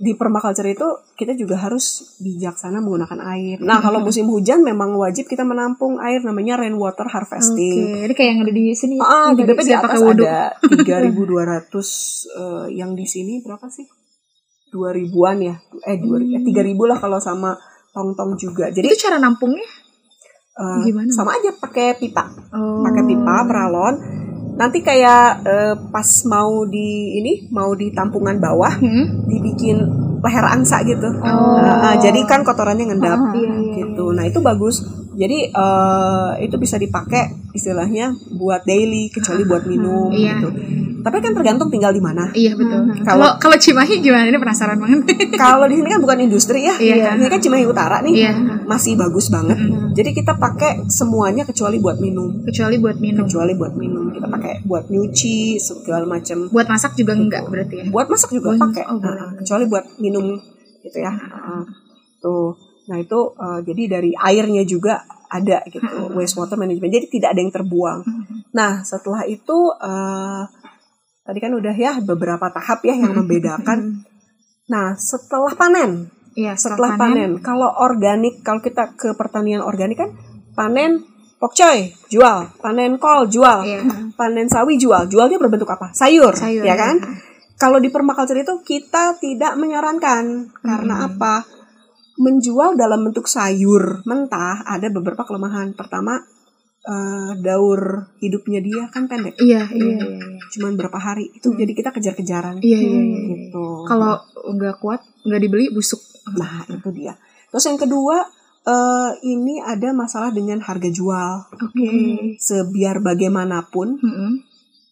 di 0.00 0.16
permaculture 0.16 0.64
itu 0.64 0.88
kita 1.12 1.36
juga 1.36 1.60
harus 1.60 2.16
bijaksana 2.24 2.80
menggunakan 2.80 3.20
air. 3.36 3.60
Nah, 3.60 3.84
kalau 3.84 4.00
musim 4.00 4.24
hujan 4.32 4.64
memang 4.64 4.96
wajib 4.96 5.28
kita 5.28 5.44
menampung 5.44 6.00
air 6.00 6.24
namanya 6.24 6.56
rainwater 6.56 7.04
Oke, 7.04 7.12
harvesting. 7.20 8.08
ini 8.08 8.14
kayak 8.16 8.28
yang 8.32 8.40
ada 8.40 8.52
di 8.56 8.64
sini. 8.72 8.96
Ah, 8.96 9.36
di 9.36 9.44
saya 9.60 9.84
atas 9.84 10.00
ada 10.00 10.56
3200 10.64 11.12
eh, 12.32 12.66
yang 12.80 12.96
di 12.96 13.04
sini 13.04 13.44
berapa 13.44 13.68
sih? 13.68 13.84
2000-an 14.72 15.36
ya. 15.44 15.54
Eh, 15.84 16.00
2000 16.00 16.48
eh, 16.48 16.48
3000 16.48 16.80
lah 16.88 16.96
kalau 16.96 17.20
sama 17.20 17.52
tong-tong 17.92 18.40
juga. 18.40 18.72
Jadi 18.72 18.88
Itu 18.88 18.96
cara 19.04 19.20
nampungnya? 19.20 19.68
Eh, 20.50 20.80
Gimana? 20.88 21.08
sama 21.12 21.36
aja 21.36 21.52
pakai 21.56 21.96
pipa 21.96 22.24
Oh. 22.50 22.82
pakai 22.84 23.06
pipa 23.06 23.46
peralon 23.46 23.94
nanti 24.60 24.78
kayak 24.80 25.24
eh, 25.42 25.74
pas 25.88 26.04
mau 26.26 26.62
di 26.62 26.88
ini 27.16 27.48
mau 27.48 27.72
di 27.72 27.88
tampungan 27.90 28.36
bawah 28.36 28.76
Hmm? 28.76 29.24
dibikin 29.24 29.80
leher 30.20 30.44
angsa 30.44 30.84
gitu 30.84 31.08
Oh. 31.16 31.56
Ah, 31.56 31.96
jadi 31.96 32.20
kan 32.22 32.44
kotorannya 32.44 32.84
ngendap 32.86 33.32
Iya, 33.32 33.40
iya, 33.40 33.72
gitu 33.80 34.12
nah 34.12 34.22
itu 34.22 34.38
bagus 34.38 34.84
jadi 35.12 35.48
eh, 35.48 36.30
itu 36.40 36.54
bisa 36.54 36.76
dipakai 36.76 37.24
istilahnya 37.50 38.12
buat 38.30 38.62
daily 38.62 39.08
kecuali 39.08 39.42
buat 39.42 39.64
minum 39.64 40.12
Iya. 40.12 40.36
gitu 40.36 40.48
tapi 41.00 41.16
kan 41.18 41.32
tergantung 41.32 41.68
tinggal 41.68 41.90
di 41.90 41.98
mana. 41.98 42.28
Iya 42.30 42.52
betul. 42.52 42.86
Kalau- 43.00 43.04
Kalau 43.04 43.28
kalau 43.38 43.56
Cimahi 43.56 43.98
gimana? 43.98 44.24
Ini 44.24 44.36
penasaran 44.36 44.76
banget. 44.76 45.00
kalau 45.40 45.64
di 45.64 45.76
sini 45.76 45.88
kan 45.88 45.98
bukan 45.98 46.18
industri 46.20 46.62
ya. 46.62 46.74
Iya. 46.74 47.14
ini 47.14 47.26
kan 47.26 47.38
Cimahi 47.38 47.64
Utara 47.64 48.00
nih. 48.00 48.14
Iya. 48.16 48.32
masih 48.64 48.94
bagus 48.94 49.28
banget. 49.28 49.58
Jadi 49.92 50.10
kita 50.12 50.34
pakai 50.34 50.86
semuanya 50.86 51.42
kecuali 51.42 51.76
buat 51.76 51.98
minum. 51.98 52.42
Kecuali 52.42 52.76
buat 52.76 52.96
minum. 52.96 53.24
kecuali 53.24 53.52
buat 53.52 53.74
minum. 53.74 54.08
Kita 54.08 54.26
pakai 54.26 54.62
buat 54.62 54.86
nyuci 54.86 55.56
segala 55.56 56.04
macam 56.04 56.46
Buat 56.46 56.66
masak 56.66 56.94
juga 56.94 57.12
enggak 57.12 57.44
berarti 57.46 57.74
ya? 57.76 57.84
buat 57.88 58.06
masak 58.06 58.30
juga 58.30 58.52
Oh, 58.52 58.60
pakai. 58.60 58.84
Oh. 58.86 58.98
Nah, 58.98 59.34
kecuali 59.36 59.64
buat 59.66 59.84
minum 59.98 60.38
gitu 60.80 60.98
ya. 60.98 61.10
Nah, 61.10 61.64
tuh. 62.18 62.54
Nah 62.86 62.98
itu 62.98 63.18
eh, 63.34 63.60
jadi 63.62 63.82
dari 63.88 64.10
airnya 64.12 64.62
juga 64.62 65.02
ada 65.26 65.62
gitu. 65.64 66.10
Wastewater 66.10 66.54
management. 66.54 66.90
Jadi 66.92 67.06
tidak 67.08 67.34
ada 67.34 67.40
yang 67.40 67.52
terbuang. 67.52 68.00
Nah 68.50 68.82
setelah 68.82 69.22
itu 69.24 69.58
eh, 69.72 70.42
tadi 71.30 71.38
kan 71.38 71.54
udah 71.54 71.70
ya 71.72 72.02
beberapa 72.02 72.50
tahap 72.50 72.82
ya 72.82 72.98
yang 72.98 73.14
membedakan 73.14 74.02
nah 74.72 74.98
setelah 74.98 75.54
panen 75.54 76.10
Iya, 76.30 76.54
setelah 76.54 76.94
panen. 76.94 77.42
Kalau 77.42 77.66
organik, 77.82 78.46
kalau 78.46 78.62
kita 78.62 78.94
ke 78.94 79.18
pertanian 79.18 79.66
organik 79.66 79.98
kan 79.98 80.14
panen 80.54 81.02
pokcoy 81.42 81.90
jual, 82.06 82.54
panen 82.62 83.02
kol 83.02 83.26
jual, 83.26 83.66
Iya. 83.66 83.82
panen 84.14 84.46
sawi 84.46 84.78
jual. 84.78 85.10
Jualnya 85.10 85.42
berbentuk 85.42 85.66
apa? 85.66 85.90
Sayur, 85.90 86.30
Sayur, 86.38 86.62
ya 86.62 86.78
kan? 86.78 87.02
iya. 87.02 87.18
Kalau 87.58 87.82
di 87.82 87.90
permaculture 87.90 88.40
itu 88.40 88.62
kita 88.62 89.18
tidak 89.18 89.58
menyarankan 89.58 90.54
karena 90.62 90.94
Hmm. 91.02 91.06
apa? 91.12 91.34
Menjual 92.14 92.78
dalam 92.78 93.02
bentuk 93.02 93.26
sayur 93.26 94.06
mentah 94.06 94.62
ada 94.64 94.86
beberapa 94.86 95.26
kelemahan. 95.26 95.74
Pertama, 95.74 96.20
eh, 96.80 97.30
daur 97.40 98.08
hidupnya 98.20 98.60
dia 98.64 98.88
kan 98.88 99.04
pendek, 99.04 99.36
Iya, 99.36 99.68
iya, 99.68 99.84
iya. 100.00 100.06
iya. 100.06 100.40
cuman 100.56 100.76
berapa 100.80 100.96
hari. 100.96 101.28
Itu 101.36 101.52
jadi 101.52 101.72
kita 101.76 101.92
kejar-kejaran. 101.92 102.64
Iya, 102.64 102.78
iya, 102.80 103.00
iya. 103.04 103.18
Gitu. 103.36 103.64
Kalau 103.84 104.16
nggak 104.56 104.80
kuat, 104.80 105.00
nggak 105.24 105.40
dibeli 105.40 105.68
busuk. 105.68 106.00
Nah, 106.36 106.64
itu 106.68 106.88
dia. 106.92 107.14
Terus 107.52 107.64
yang 107.68 107.78
kedua, 107.80 108.16
eh, 108.64 109.10
ini 109.26 109.60
ada 109.60 109.92
masalah 109.92 110.32
dengan 110.32 110.60
harga 110.64 110.88
jual. 110.88 111.32
Oke. 111.52 111.88
Sebiar 112.40 113.04
bagaimanapun, 113.04 114.00
Mm-mm. 114.00 114.30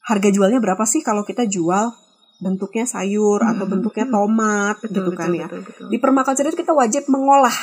harga 0.08 0.28
jualnya 0.32 0.60
berapa 0.60 0.84
sih 0.84 1.00
kalau 1.04 1.24
kita 1.24 1.44
jual 1.48 1.92
bentuknya 2.38 2.86
sayur 2.86 3.42
atau 3.42 3.66
bentuknya 3.66 4.06
tomat 4.06 4.78
gitu 4.86 5.10
kan 5.10 5.34
ya. 5.34 5.50
betul, 5.50 5.66
betul. 5.66 5.86
Di 5.90 5.96
permaculture 5.98 6.46
itu 6.46 6.58
kita 6.62 6.70
wajib 6.70 7.10
mengolah. 7.10 7.56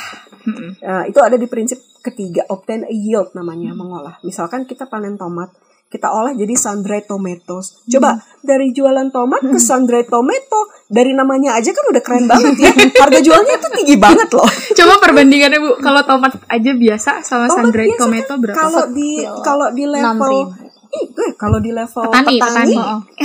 Mm-mm. 0.43 0.69
Nah, 0.83 1.03
itu 1.07 1.19
ada 1.23 1.39
di 1.39 1.47
prinsip 1.47 1.79
ketiga, 2.05 2.45
obtain 2.53 2.85
a 2.85 2.93
yield 2.93 3.33
namanya, 3.33 3.73
mengolah. 3.73 4.21
Misalkan 4.21 4.69
kita 4.69 4.85
panen 4.85 5.17
tomat, 5.17 5.49
kita 5.89 6.11
olah 6.11 6.33
jadi 6.35 6.53
sun-dried 6.53 7.07
tomatoes. 7.09 7.81
Coba 7.87 8.19
dari 8.43 8.69
jualan 8.75 9.09
tomat 9.09 9.41
ke 9.41 9.57
sun-dried 9.57 10.09
tomato, 10.11 10.69
dari 10.85 11.15
namanya 11.15 11.57
aja 11.57 11.71
kan 11.73 11.85
udah 11.89 12.03
keren 12.03 12.25
banget 12.27 12.55
ya. 12.61 12.71
Harga 12.73 13.19
jualnya 13.23 13.55
itu 13.57 13.67
tinggi 13.73 13.95
banget 13.97 14.29
loh. 14.33 14.49
Coba 14.75 14.93
perbandingannya 15.01 15.59
Bu, 15.61 15.71
kalau 15.79 16.01
tomat 16.03 16.35
aja 16.51 16.71
biasa 16.75 17.25
sama 17.25 17.47
Tomat 17.47 17.57
sun-dried 17.57 17.89
biasa 17.95 18.01
tomato 18.01 18.33
berapa? 18.37 18.57
Kalau 18.59 18.83
di 18.91 19.09
kalau 19.41 19.67
di 19.71 19.83
level 19.87 20.64
eh, 20.97 21.31
kalau 21.35 21.57
di 21.57 21.69
level 21.69 22.01
Petani, 22.03 22.35
petani, 22.35 22.73
petani. 22.73 22.75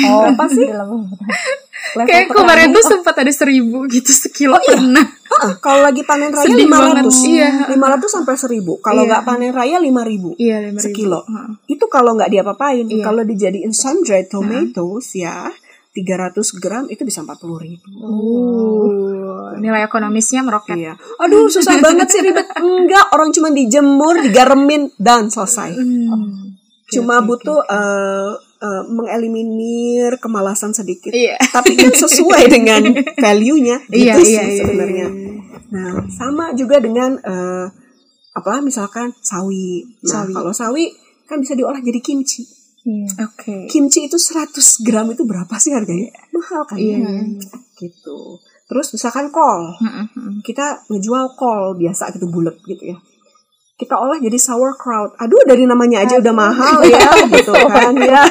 Oh, 0.07 0.21
berapa 0.25 0.45
sih? 0.47 0.67
Level 1.91 2.07
Kayak 2.07 2.29
petani, 2.29 2.37
kemarin 2.37 2.69
tuh 2.71 2.85
sempat 2.85 3.15
ada 3.17 3.33
seribu 3.33 3.89
gitu 3.89 4.09
sekilo 4.09 4.55
pernah. 4.59 5.01
ah, 5.33 5.57
kalau 5.59 5.81
lagi 5.81 6.05
panen 6.05 6.29
raya 6.29 6.45
500. 6.45 6.69
banget, 6.69 7.05
iya. 7.25 7.51
500 7.73 8.05
sampai 8.07 8.35
1000. 8.37 8.77
Kalau 8.79 9.03
Iya. 9.03 9.09
nggak 9.09 9.23
panen 9.25 9.51
raya 9.51 9.77
5000. 9.77 10.37
Iya, 10.37 10.57
lima 10.61 10.77
ribu. 10.77 10.79
sekilo. 10.79 11.21
Itu 11.67 11.85
kalau 11.87 12.13
nggak 12.15 12.31
diapa-apain. 12.31 12.85
Iya. 12.85 13.03
Kalau 13.03 13.23
dijadiin 13.23 13.73
sun 13.73 14.03
dried 14.03 14.29
tomatoes 14.29 15.09
ya 15.15 15.49
300 15.91 16.37
gram 16.55 16.85
itu 16.87 17.03
bisa 17.03 17.25
40 17.25 17.59
ribu. 17.59 17.89
Uh, 17.97 19.57
nilai 19.57 19.83
ekonomisnya 19.83 20.41
meroket. 20.41 20.77
Iya. 20.77 20.95
Aduh 21.19 21.49
susah 21.49 21.81
banget 21.85 22.07
sih 22.07 22.21
ribet. 22.21 22.47
Enggak, 22.55 23.11
orang 23.11 23.31
cuma 23.31 23.49
dijemur, 23.49 24.21
digaremin 24.21 24.93
dan 24.97 25.27
selesai. 25.27 25.75
Hmm. 25.75 26.50
Cuma 26.91 27.23
butuh 27.23 27.63
eh, 27.65 28.33
eh, 28.61 28.83
mengeliminir 28.87 30.19
kemalasan 30.19 30.75
sedikit. 30.75 31.15
Iya. 31.15 31.39
Tapi 31.39 31.75
kan 31.75 31.95
sesuai 31.95 32.51
dengan 32.55 32.83
value-nya 33.17 33.87
gitu 33.87 34.05
Iya, 34.05 34.15
sih 34.19 34.35
iya, 34.35 34.43
iya, 34.45 34.59
sebenarnya. 34.61 35.07
iya. 35.07 35.31
Nah, 35.71 35.93
sama 36.11 36.51
juga 36.53 36.83
dengan 36.83 37.15
eh, 37.17 37.67
apa 38.31 38.59
misalkan 38.61 39.15
sawi. 39.21 39.87
Nah, 40.07 40.27
Sawi. 40.27 40.33
kalau 40.35 40.53
sawi 40.53 40.85
kan 41.27 41.39
bisa 41.39 41.55
diolah 41.55 41.79
jadi 41.79 42.03
kimchi. 42.03 42.43
Iya. 42.81 43.29
Oke. 43.29 43.69
Kimchi 43.69 44.09
itu 44.09 44.17
100 44.17 44.57
gram 44.83 45.07
itu 45.11 45.23
berapa 45.23 45.53
sih 45.61 45.71
harganya? 45.71 46.11
Mahal 46.33 46.65
kan? 46.67 46.79
Iya. 46.79 46.99
Gitu. 47.77 48.19
Terus 48.67 48.87
misalkan 48.95 49.35
kol. 49.35 49.75
Mm-mm, 49.83 50.07
mm-mm. 50.15 50.35
Kita 50.43 50.87
ngejual 50.87 51.35
kol 51.35 51.75
biasa 51.75 52.15
gitu 52.15 52.31
bulat 52.31 52.55
gitu 52.65 52.95
ya. 52.95 52.97
Kita 53.81 53.97
olah 53.97 54.21
jadi 54.21 54.37
sauerkraut. 54.37 55.17
Aduh 55.17 55.41
dari 55.43 55.65
namanya 55.65 56.05
aja 56.05 56.21
udah 56.21 56.35
mahal 56.35 56.85
ya 56.85 57.01
gitu 57.33 57.49
kan 57.67 57.97
ya. 57.97 58.29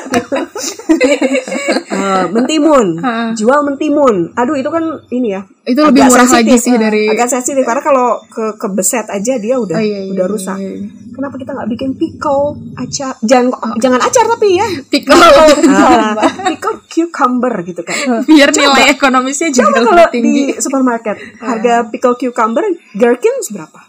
Eh, 1.89 2.23
mentimun. 2.29 2.87
Ha. 2.99 3.31
Jual 3.33 3.63
mentimun. 3.63 4.35
Aduh 4.35 4.53
itu 4.53 4.67
kan 4.67 4.83
ini 5.09 5.33
ya. 5.33 5.41
Itu 5.63 5.81
lebih 5.81 6.05
murah 6.05 6.21
lagi 6.23 6.51
sensitif. 6.51 6.61
sih 6.61 6.75
dari 6.75 7.07
Agak 7.07 7.25
sensitif 7.27 7.63
karena 7.63 7.79
kalau 7.79 8.21
ke 8.23 8.53
kebeset 8.55 9.07
aja 9.07 9.33
dia 9.35 9.55
udah 9.55 9.73
Oh, 9.73 9.81
iya, 9.81 10.03
iya, 10.03 10.11
udah 10.11 10.25
iya, 10.25 10.29
rusak. 10.29 10.57
iya, 10.57 10.71
iya. 10.75 10.89
Kenapa 11.09 11.35
kita 11.35 11.51
nggak 11.51 11.69
bikin 11.69 11.89
pickle 11.95 12.43
acar? 12.75 13.13
Jangan 13.21 13.49
jangan 13.77 13.99
acar 13.99 14.23
tapi 14.27 14.47
ya. 14.53 14.67
Pickle 14.85 15.17
Ah, 15.69 16.13
pickle 16.45 16.77
cucumber 16.85 17.53
gitu 17.63 17.81
kan. 17.81 17.97
biar 18.23 18.49
nilai 18.51 18.83
ekonomisnya 18.91 19.49
juga 19.49 19.65
Coba 19.65 19.73
lebih 19.73 19.89
kalau 19.89 20.05
tinggi. 20.11 20.29
di 20.29 20.61
supermarket 20.61 21.17
harga 21.39 21.73
pickle 21.87 22.15
cucumber 22.15 22.63
gherkin 22.93 23.35
seberapa? 23.41 23.88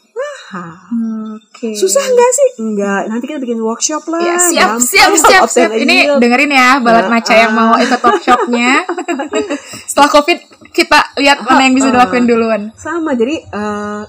Oke. 0.51 1.73
Susah 1.73 2.03
nggak 2.03 2.31
sih? 2.31 2.49
Enggak. 2.59 3.03
Nanti 3.07 3.25
kita 3.25 3.39
bikin 3.39 3.59
workshop 3.59 4.03
lah. 4.07 4.21
Ya, 4.21 4.37
siap, 4.37 4.69
Gampang. 4.77 4.83
siap, 4.83 5.13
siap, 5.17 5.43
siap. 5.47 5.71
Ini 5.73 6.19
dengerin 6.19 6.51
ya, 6.51 6.71
balat 6.79 7.07
Nah, 7.07 7.13
maca 7.13 7.35
yang 7.35 7.53
ah. 7.53 7.57
mau 7.57 7.73
ikut 7.77 8.01
workshopnya. 8.01 8.71
Setelah 9.89 10.11
COVID, 10.11 10.39
kita 10.71 10.99
lihat 11.17 11.43
mana 11.43 11.63
yang 11.63 11.75
bisa 11.75 11.87
Ah, 11.87 11.91
ah. 11.91 11.97
dilakuin 11.97 12.27
duluan. 12.27 12.63
sama. 12.75 13.15
Jadi 13.15 13.37
eh, 13.41 14.03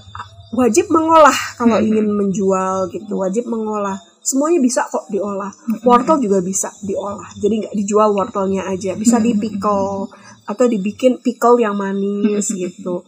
wajib 0.52 0.90
mengolah 0.90 1.38
kalau 1.56 1.78
Hmm. 1.78 1.88
ingin 1.88 2.08
menjual 2.10 2.90
gitu. 2.90 3.14
Wajib 3.16 3.46
mengolah. 3.46 3.96
Semuanya 4.22 4.60
bisa 4.60 4.86
kok 4.86 5.06
diolah. 5.08 5.50
Hmm. 5.50 5.82
Wortel 5.82 6.22
juga 6.22 6.40
bisa 6.40 6.70
diolah. 6.80 7.30
Jadi 7.36 7.66
nggak 7.66 7.76
dijual 7.76 8.12
wortelnya 8.12 8.66
aja. 8.66 8.94
Bisa 8.94 9.18
Hmm. 9.18 9.26
di 9.26 9.34
pickle 9.36 10.10
atau 10.44 10.66
dibikin 10.66 11.18
pickle 11.18 11.58
yang 11.58 11.74
manis 11.74 12.50
Hmm. 12.50 12.58
gitu. 12.60 13.06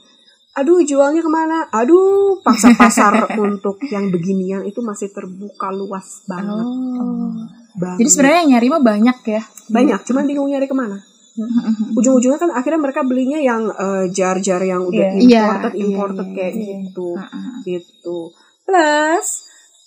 Aduh 0.53 0.85
jualnya 0.85 1.25
ke 1.25 1.31
mana? 1.33 1.65
Aduh 1.73 2.37
pasar-pasar 2.45 3.25
untuk 3.45 3.81
yang 3.89 4.13
beginian 4.13 4.61
itu 4.63 4.85
masih 4.85 5.09
terbuka 5.09 5.73
luas 5.73 6.21
banget. 6.25 6.65
Oh. 6.65 7.33
banget. 7.73 8.05
Jadi 8.05 8.09
sebenarnya 8.09 8.39
yang 8.45 8.49
nyari 8.53 8.67
mah 8.69 8.83
banyak 8.83 9.17
ya. 9.25 9.41
banyak, 9.65 9.99
cuman 10.05 10.23
bingung 10.29 10.45
nyari 10.45 10.69
ke 10.69 10.77
mana. 10.77 11.01
Ujung-ujungnya 11.97 12.37
kan 12.37 12.53
akhirnya 12.53 12.77
mereka 12.77 13.01
belinya 13.01 13.41
yang 13.41 13.65
eh, 13.65 14.05
jar-jar 14.13 14.61
yang 14.61 14.85
udah 14.85 15.17
Iya. 15.17 15.41
imported, 15.41 15.73
Iya, 15.73 15.85
imported 15.89 16.27
iya, 16.29 16.35
kayak 16.37 16.53
iya. 16.53 16.61
gitu, 16.85 17.07
Heeh. 17.17 17.53
gitu. 17.65 18.17
Plus 18.61 19.27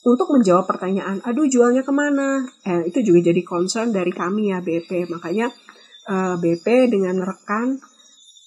untuk 0.03 0.27
menjawab 0.35 0.67
pertanyaan, 0.67 1.23
aduh 1.23 1.47
jualnya 1.47 1.87
ke 1.87 1.95
mana? 1.95 2.43
Eh, 2.67 2.91
itu 2.91 3.07
juga 3.07 3.31
jadi 3.31 3.43
concern 3.47 3.95
dari 3.95 4.11
kami 4.11 4.51
ya 4.51 4.59
BP. 4.59 5.07
Makanya 5.07 5.47
eh, 6.07 6.35
BP 6.35 6.67
dengan 6.91 7.23
rekan 7.23 7.79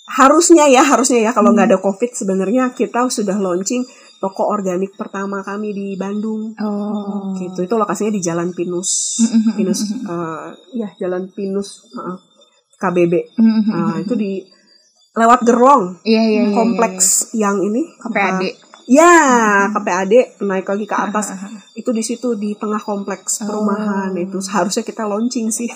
harusnya 0.09 0.65
ya 0.65 0.81
harusnya 0.81 1.21
ya 1.21 1.31
kalau 1.31 1.53
nggak 1.53 1.67
ada 1.67 1.77
covid 1.77 2.09
sebenarnya 2.11 2.73
kita 2.73 3.05
sudah 3.07 3.37
launching 3.37 3.85
toko 4.17 4.43
organik 4.45 4.91
pertama 4.93 5.39
kami 5.39 5.71
di 5.71 5.87
Bandung 5.95 6.51
Oh. 6.57 7.31
gitu 7.35 7.61
itu 7.61 7.73
lokasinya 7.73 8.09
di 8.09 8.19
Jalan 8.19 8.51
Pinus 8.51 9.21
Mm-mm. 9.21 9.53
Pinus 9.55 9.79
eh, 9.85 10.47
ya 10.75 10.89
Jalan 10.97 11.29
Pinus 11.29 11.87
maaf, 11.93 12.19
KBB. 12.75 13.13
Nah, 13.65 13.95
itu 13.97 14.13
di 14.13 14.43
lewat 15.11 15.39
Gerlong 15.41 15.99
Iya, 16.01 16.21
iya, 16.21 16.41
iya. 16.41 16.51
kompleks 16.51 17.05
yang 17.33 17.59
ini 17.59 17.87
KPAD. 17.99 18.41
eh, 18.41 18.53
ya 18.89 19.13
KPAD 19.69 20.41
naik 20.41 20.65
lagi 20.65 20.83
ke 20.83 20.97
atas 20.97 21.37
itu 21.79 21.89
di 21.89 22.01
situ 22.01 22.33
di 22.33 22.57
tengah 22.57 22.81
kompleks 22.81 23.45
perumahan 23.45 24.09
Oh. 24.09 24.17
itu 24.17 24.41
seharusnya 24.41 24.81
kita 24.81 25.05
launching 25.05 25.47
sih 25.49 25.69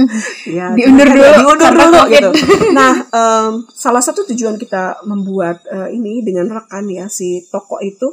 ya 0.56 0.74
Diundur 0.74 1.06
dulu 1.06 1.30
diundur 1.46 1.72
dulu 1.72 2.00
gitu 2.10 2.30
nah 2.78 2.92
em, 3.06 3.62
salah 3.70 4.02
satu 4.02 4.26
tujuan 4.26 4.58
kita 4.58 4.98
membuat 5.04 5.62
eh, 5.66 5.94
ini 5.94 6.20
dengan 6.20 6.50
rekan 6.50 6.84
ya 6.86 7.06
si 7.06 7.46
toko 7.46 7.78
itu 7.78 8.10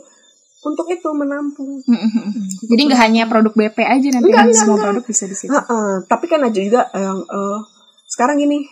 untuk 0.61 0.87
itu 0.87 1.09
menampung 1.11 1.81
Mm-mm. 1.83 2.23
Jadi 2.63 2.81
nggak 2.87 3.01
hanya 3.01 3.27
produk 3.27 3.51
BP 3.51 3.83
aja 3.83 4.07
nanti 4.15 4.31
Enggak, 4.31 4.43
enggak, 4.47 4.55
semua 4.55 4.71
enggak. 4.71 4.85
produk 4.87 5.03
bisa 5.03 5.23
di 5.27 5.35
situ. 5.35 5.51
Heeh, 5.51 5.91
tapi 6.07 6.25
kan 6.31 6.39
ada 6.39 6.55
juga 6.55 6.87
yang 6.95 7.19
eh, 7.19 7.59
sekarang 8.07 8.39
gini 8.39 8.63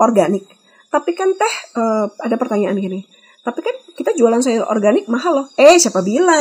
organik. 0.00 0.48
Tapi 0.88 1.10
kan 1.12 1.28
teh 1.36 1.54
eh, 1.76 2.06
ada 2.08 2.36
pertanyaan 2.40 2.80
gini. 2.80 3.04
Tapi 3.44 3.60
kan 3.60 3.76
kita 3.92 4.16
jualan 4.16 4.40
sayur 4.40 4.64
organik 4.64 5.04
mahal 5.04 5.44
loh. 5.44 5.46
Eh 5.60 5.76
siapa 5.76 6.00
bilang? 6.00 6.40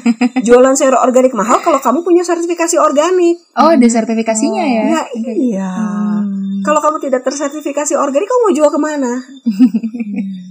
jualan 0.46 0.76
sayur 0.76 1.00
organik 1.00 1.32
mahal 1.32 1.64
kalau 1.64 1.80
kamu 1.80 2.04
punya 2.04 2.20
sertifikasi 2.28 2.76
organik. 2.76 3.40
Oh, 3.56 3.72
ada 3.72 3.88
sertifikasinya 3.88 4.60
ya? 4.60 4.82
Ya 4.84 5.02
iya. 5.32 5.72
Hmm. 5.72 6.60
Kalau 6.60 6.78
kamu 6.84 7.00
tidak 7.08 7.24
tersertifikasi 7.24 7.96
organik, 7.96 8.28
kamu 8.28 8.40
mau 8.44 8.52
jual 8.54 8.70
ke 8.70 8.78
mana? 8.78 9.12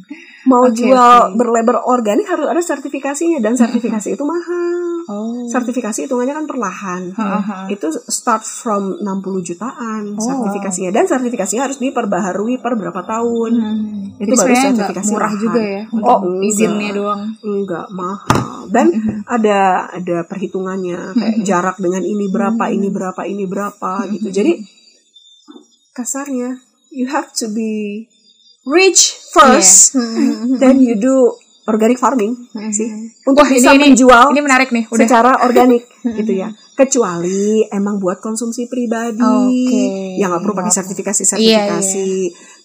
mau 0.41 0.65
Oke, 0.65 0.73
jual 0.73 1.17
oke. 1.29 1.37
berlabel 1.37 1.77
organik 1.81 2.25
harus 2.25 2.49
ada 2.49 2.57
sertifikasinya 2.57 3.37
dan 3.37 3.53
sertifikasi 3.53 4.17
itu 4.17 4.23
mahal. 4.25 5.05
Oh. 5.05 5.45
Sertifikasi 5.45 6.05
hitungannya 6.05 6.33
kan 6.33 6.45
perlahan. 6.45 7.01
Ha-ha. 7.13 7.69
Itu 7.69 7.89
start 7.93 8.41
from 8.41 8.97
60 8.97 9.05
jutaan 9.43 10.13
Oh, 10.13 10.21
sertifikasinya 10.21 10.89
dan 10.89 11.05
sertifikasinya 11.05 11.69
harus 11.69 11.77
diperbaharui 11.77 12.57
per 12.57 12.73
berapa 12.73 13.01
tahun. 13.01 13.51
Hmm. 13.53 14.17
Itu 14.17 14.33
Jadi 14.33 14.37
baru 14.37 14.53
sertifikasi 14.55 15.09
murah 15.09 15.29
lahan. 15.29 15.41
juga 15.41 15.61
ya 15.61 15.81
untuk 15.89 16.09
Oh, 16.09 16.19
enggak. 16.25 16.47
izinnya 16.47 16.89
doang. 16.91 17.21
Enggak 17.41 17.85
mahal. 17.91 18.53
Dan 18.71 18.87
ada 19.25 19.59
ada 19.89 20.17
perhitungannya 20.25 20.99
kayak 21.13 21.37
jarak 21.43 21.77
dengan 21.77 22.01
ini 22.01 22.25
berapa, 22.29 22.63
ini 22.69 22.87
berapa, 22.89 23.21
ini 23.25 23.43
berapa 23.45 23.91
gitu. 24.09 24.29
Jadi 24.31 24.53
kasarnya 25.91 26.61
you 26.89 27.07
have 27.07 27.29
to 27.31 27.51
be 27.51 28.05
rich 28.63 29.17
first 29.31 29.95
then 30.61 30.77
you 30.77 30.93
do 30.93 31.33
organic 31.65 31.97
farming 31.97 32.35
sih 32.69 32.89
untuk 33.23 33.45
Wah, 33.45 33.51
bisa 33.53 33.71
ini- 33.77 33.93
menjual 33.93 34.33
Ini 34.33 34.41
menarik 34.41 34.69
nih, 34.73 34.89
udah. 34.89 34.97
secara 34.97 35.31
organik 35.47 35.85
gitu 36.01 36.33
ya. 36.33 36.49
Kecuali 36.73 37.61
emang 37.69 38.01
buat 38.01 38.17
konsumsi 38.17 38.65
pribadi 38.65 39.21
Oke. 39.21 40.17
yang 40.17 40.33
nggak 40.33 40.41
perlu 40.41 40.57
pakai 40.57 40.73
sertifikasi 40.73 41.21
sertifikasi 41.21 42.09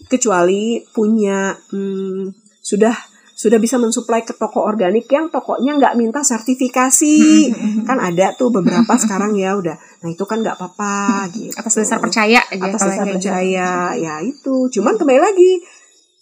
kecuali 0.08 0.80
punya 0.88 1.52
hmm, 1.52 2.32
sudah 2.56 2.96
sudah 3.36 3.60
bisa 3.60 3.76
mensuplai 3.76 4.24
ke 4.24 4.32
toko 4.32 4.64
organik 4.64 5.04
yang 5.12 5.28
tokonya 5.28 5.76
nggak 5.76 5.94
minta 6.00 6.24
sertifikasi. 6.24 7.16
Kan 7.84 8.00
ada 8.00 8.32
tuh 8.32 8.48
beberapa 8.48 8.96
sekarang 8.96 9.36
ya 9.36 9.52
udah. 9.52 9.76
Nah 9.76 10.08
itu 10.08 10.24
kan 10.24 10.40
nggak 10.40 10.56
apa-apa 10.56 11.28
gitu. 11.36 11.52
Atas 11.52 11.76
dasar 11.76 12.00
percaya 12.00 12.40
aja 12.40 12.64
atas 12.64 12.80
dasar 12.80 13.04
gitu. 13.04 13.20
percaya 13.20 13.92
ya 13.92 14.24
itu. 14.24 14.72
Cuman 14.72 14.96
kembali 14.96 15.20
lagi 15.20 15.60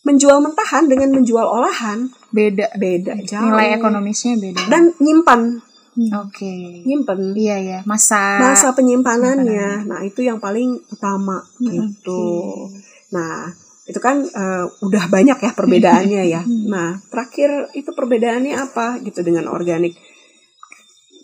menjual 0.05 0.39
mentahan 0.45 0.85
dengan 0.87 1.11
menjual 1.17 1.43
olahan. 1.43 2.13
Beda 2.31 2.69
beda 2.77 3.19
jauh. 3.25 3.51
nilai 3.51 3.81
ekonomisnya 3.81 4.37
beda. 4.37 4.69
Dan 4.69 4.93
nyimpan. 5.01 5.65
Oke. 5.95 6.85
Nyimpen 6.85 7.33
iya 7.39 7.57
ya 7.59 7.79
masa 7.87 8.43
masa 8.43 8.75
penyimpanannya. 8.77 9.89
nah 9.89 10.01
itu 10.05 10.27
yang 10.27 10.39
paling 10.39 10.79
utama 10.93 11.41
gitu. 11.59 12.69
Nah 13.15 13.49
itu 13.85 14.01
kan 14.01 14.25
eh, 14.25 14.65
udah 14.85 15.05
banyak 15.09 15.39
ya 15.41 15.51
perbedaannya 15.57 16.23
ya. 16.29 16.43
Nah 16.69 17.01
terakhir 17.09 17.73
itu 17.79 17.91
perbedaannya 17.95 18.55
apa 18.59 19.01
gitu 19.07 19.23
dengan 19.23 19.49
organik 19.49 19.97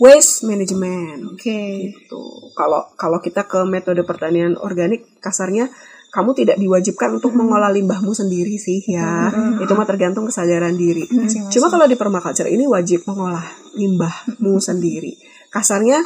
waste 0.00 0.48
management. 0.48 1.36
Oke. 1.36 1.90
Gitu. 1.92 2.22
Kalau 2.56 2.94
kalau 2.94 3.18
kita 3.20 3.44
ke 3.44 3.66
metode 3.68 4.06
pertanian 4.06 4.56
organik 4.56 5.20
kasarnya 5.20 5.68
kamu 6.10 6.30
tidak 6.34 6.56
diwajibkan 6.56 7.14
untuk 7.14 7.32
mengolah 7.32 7.70
limbahmu 7.70 8.10
sendiri 8.10 8.54
sih 8.56 8.82
ya 8.84 9.30
itu 9.56 9.70
mah 9.70 9.84
tergantung 9.84 10.26
kesadaran 10.26 10.74
diri 10.74 11.06
Masing-masing. 11.06 11.48
Cuma 11.48 11.66
kalau 11.68 11.86
di 11.86 11.94
permaculture 11.94 12.46
ini 12.46 12.66
wajib 12.66 13.02
mengolah 13.04 13.46
limbahmu 13.74 14.58
sendiri. 14.58 15.14
Kasarnya 15.48 16.02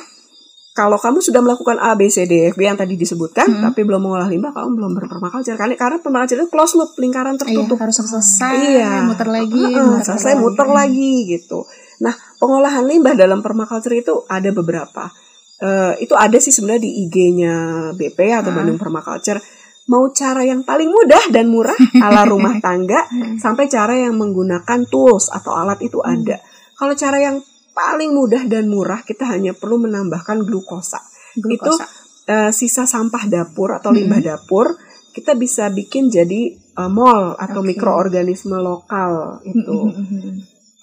kalau 0.73 0.99
kamu 0.99 1.23
sudah 1.23 1.39
melakukan 1.39 1.79
A, 1.79 1.95
B, 1.95 2.09
C, 2.09 2.27
D, 2.27 2.51
F, 2.51 2.59
G 2.59 2.67
yang 2.67 2.75
tadi 2.75 2.95
disebutkan, 2.95 3.47
Hmm. 3.47 3.63
tapi 3.63 3.87
belum 3.87 4.03
mengolah 4.03 4.27
limbah, 4.27 4.51
kamu 4.51 4.75
belum 4.75 4.91
berpermaculture. 4.93 5.55
Karena 5.55 5.73
karena 5.75 5.97
permaculture 5.99 6.35
itu 6.37 6.51
close 6.51 6.75
loop, 6.75 6.99
lingkaran 6.99 7.39
Iya, 7.39 7.47
tertutup. 7.47 7.79
harus 7.79 7.95
selesai 7.97 8.55
Iya. 8.75 9.07
muter 9.07 9.29
lagi 9.31 9.55
Heeh, 9.63 9.87
muter 9.87 10.03
selesai 10.05 10.35
lagi. 10.35 10.43
muter 10.43 10.67
lagi 10.69 11.13
gitu. 11.31 11.63
Nah, 12.03 12.11
pengolahan 12.37 12.83
limbah 12.83 13.15
dalam 13.15 13.39
permaculture 13.39 13.95
itu 13.95 14.27
ada 14.27 14.51
beberapa. 14.51 15.15
Eh, 15.57 16.03
itu 16.03 16.13
ada 16.13 16.35
sih 16.37 16.51
sebenarnya 16.51 16.83
di 16.83 17.07
IG-nya 17.07 17.55
BP 17.95 18.35
atau 18.35 18.51
Hmm. 18.51 18.59
Bandung 18.59 18.77
Permaculture. 18.77 19.39
Mau 19.85 20.09
cara 20.17 20.41
yang 20.45 20.65
paling 20.65 20.89
mudah 20.89 21.29
dan 21.29 21.53
murah 21.53 21.77
ala 22.01 22.25
rumah 22.25 22.57
tangga 22.61 23.05
sampai 23.45 23.69
cara 23.69 23.95
yang 24.01 24.17
menggunakan 24.17 24.89
tools 24.89 25.29
atau 25.29 25.53
alat 25.53 25.81
itu 25.85 26.01
ada. 26.01 26.41
Kalau 26.75 26.97
cara 26.97 27.21
yang 27.21 27.37
paling 27.75 28.15
mudah 28.15 28.49
dan 28.49 28.71
murah 28.71 29.05
kita 29.05 29.29
hanya 29.29 29.53
perlu 29.53 29.83
menambahkan 29.85 30.47
glukosa. 30.47 31.03
Glukosa. 31.37 31.85
Itu 31.85 32.33
eh, 32.33 32.51
sisa 32.55 32.89
sampah 32.89 33.29
dapur 33.29 33.77
atau 33.77 33.93
limbah 33.93 34.25
dapur 34.25 34.73
kita 35.15 35.37
bisa 35.37 35.69
bikin 35.69 36.09
jadi 36.09 36.57
eh, 36.57 36.91
mol 36.91 37.37
atau 37.37 37.61
Oke. 37.61 37.77
mikroorganisme 37.77 38.57
lokal 38.57 39.45
itu. 39.45 39.93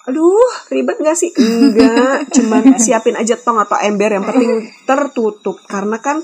Aduh 0.02 0.46
ribet 0.70 0.98
gak 0.98 1.14
sih 1.14 1.30
enggak 1.30 2.26
cuman 2.34 2.74
siapin 2.82 3.14
aja 3.14 3.38
tong 3.38 3.58
atau 3.62 3.78
ember 3.78 4.10
yang 4.10 4.26
penting 4.26 4.66
tertutup 4.88 5.62
karena 5.70 6.02
kan 6.02 6.18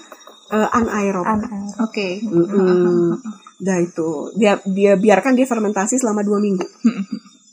uh, 0.52 0.68
anaerob 0.72 1.24
Oke. 1.84 2.22
Mm-mm. 2.24 3.18
Nah 3.58 3.76
itu 3.82 4.32
dia 4.38 4.58
dia 4.64 4.94
biarkan 4.94 5.34
dia 5.34 5.46
fermentasi 5.46 5.98
selama 5.98 6.22
dua 6.22 6.38
minggu. 6.38 6.66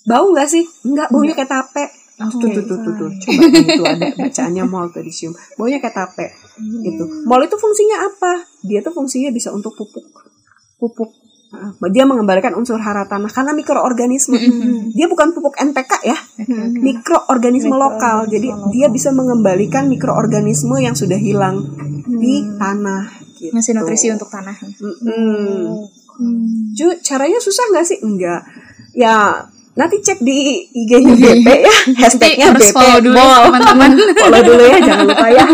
Bau 0.05 0.29
nggak 0.29 0.49
sih? 0.49 0.63
Enggak, 0.85 1.09
baunya 1.09 1.33
kayak 1.33 1.49
tape. 1.49 1.85
Tuh, 2.15 2.47
tuh, 2.47 2.63
tuh, 2.63 2.77
tuh, 2.79 2.93
tuh. 2.95 3.09
Coba 3.11 3.43
itu 3.51 3.83
ada 3.83 4.07
bacaannya 4.15 4.63
mol 4.63 4.87
disium. 5.03 5.35
Baunya 5.59 5.83
kayak 5.83 5.95
tape. 5.97 6.27
Gitu. 6.61 7.03
Mol 7.27 7.41
itu 7.43 7.57
fungsinya 7.59 8.07
apa? 8.07 8.45
Dia 8.63 8.79
tuh 8.85 8.95
fungsinya 8.95 9.33
bisa 9.35 9.51
untuk 9.51 9.75
pupuk. 9.75 10.05
Pupuk. 10.79 11.11
Nah, 11.55 11.71
Dia 11.91 12.03
mengembalikan 12.03 12.55
unsur 12.55 12.79
hara 12.79 13.07
tanah 13.07 13.31
karena 13.31 13.51
mikroorganisme. 13.55 14.37
Dia 14.91 15.07
bukan 15.07 15.31
pupuk 15.31 15.55
NPK 15.55 15.91
ya, 16.03 16.17
mikroorganisme 16.79 17.75
lokal. 17.75 18.27
Jadi 18.27 18.51
dia 18.75 18.87
bisa 18.91 19.15
mengembalikan 19.15 19.87
mikroorganisme 19.87 20.75
yang 20.79 20.95
sudah 20.97 21.19
hilang 21.19 21.63
di 22.15 22.33
tanah. 22.55 23.03
Gitu. 23.35 23.51
Ngasih 23.51 23.73
nutrisi 23.75 24.07
untuk 24.11 24.31
tanah. 24.31 24.55
Mm-mm. 24.55 25.85
Ju, 26.71 26.87
caranya 27.03 27.39
susah 27.43 27.65
nggak 27.75 27.85
sih? 27.85 27.99
Enggak. 27.99 28.47
Ya, 28.95 29.43
nanti 29.75 29.99
cek 29.99 30.23
di 30.23 30.63
IG-nya 30.71 31.15
BP 31.19 31.47
ya, 31.51 31.75
hashtagnya 31.99 32.55
BP 32.55 32.71
follow 32.71 32.99
dulu 33.03 33.19
ya, 33.19 33.51
teman-teman. 33.51 33.91
follow 34.23 34.41
dulu 34.47 34.63
ya, 34.63 34.77
jangan 34.79 35.05
lupa 35.11 35.27
ya. 35.27 35.45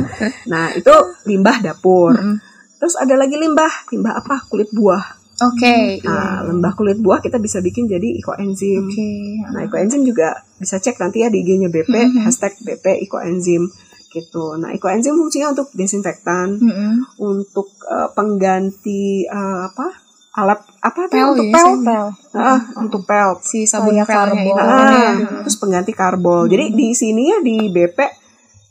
nah, 0.52 0.64
itu 0.76 0.94
limbah 1.24 1.56
dapur. 1.64 2.12
Mm-mm. 2.12 2.36
Terus 2.76 2.94
ada 3.00 3.14
lagi 3.16 3.40
limbah, 3.40 3.88
limbah 3.88 4.20
apa? 4.20 4.44
Kulit 4.52 4.68
buah. 4.74 5.22
Oke. 5.42 6.04
Nah, 6.04 6.44
limbah 6.44 6.76
kulit 6.76 7.00
buah 7.00 7.24
kita 7.24 7.40
bisa 7.40 7.64
bikin 7.64 7.88
jadi 7.88 8.20
ekoenzim. 8.20 8.84
Oke. 8.92 9.10
Nah, 9.48 9.64
ekoenzim 9.64 10.04
juga 10.04 10.44
bisa 10.60 10.76
cek 10.76 11.00
nanti 11.00 11.24
ya 11.24 11.32
di 11.32 11.40
IG-nya 11.40 11.72
BP, 11.72 11.88
Mhm. 11.90 12.22
hashtag 12.28 12.52
BP 12.60 13.08
ekoenzim 13.08 13.66
gitu. 14.12 14.54
Nah, 14.54 14.70
ekoenzim 14.70 15.16
fungsinya 15.16 15.50
untuk 15.50 15.72
desinfektan, 15.72 16.60
Mm-mm. 16.60 16.92
untuk 17.18 17.72
eh, 17.84 18.08
pengganti 18.12 19.24
eh, 19.24 19.60
apa? 19.64 19.88
alat 20.32 20.64
apa 20.80 21.12
Pel 21.12 21.36
untuk 21.36 21.44
ya, 21.44 21.52
pel? 21.52 21.70
Pel. 21.84 22.06
Ah, 22.32 22.56
untuk 22.80 23.04
pel. 23.04 23.36
Si 23.44 23.68
sabun 23.68 23.92
Kayak 23.92 24.08
pelnya 24.08 24.16
karbon. 24.32 24.40
itu. 24.48 24.62
Ah, 24.64 24.88
ya. 24.88 25.12
terus 25.44 25.56
pengganti 25.60 25.92
karbol. 25.92 26.48
Jadi 26.48 26.72
di 26.72 26.88
sini 26.96 27.28
ya 27.28 27.44
di 27.44 27.68
BP 27.68 27.98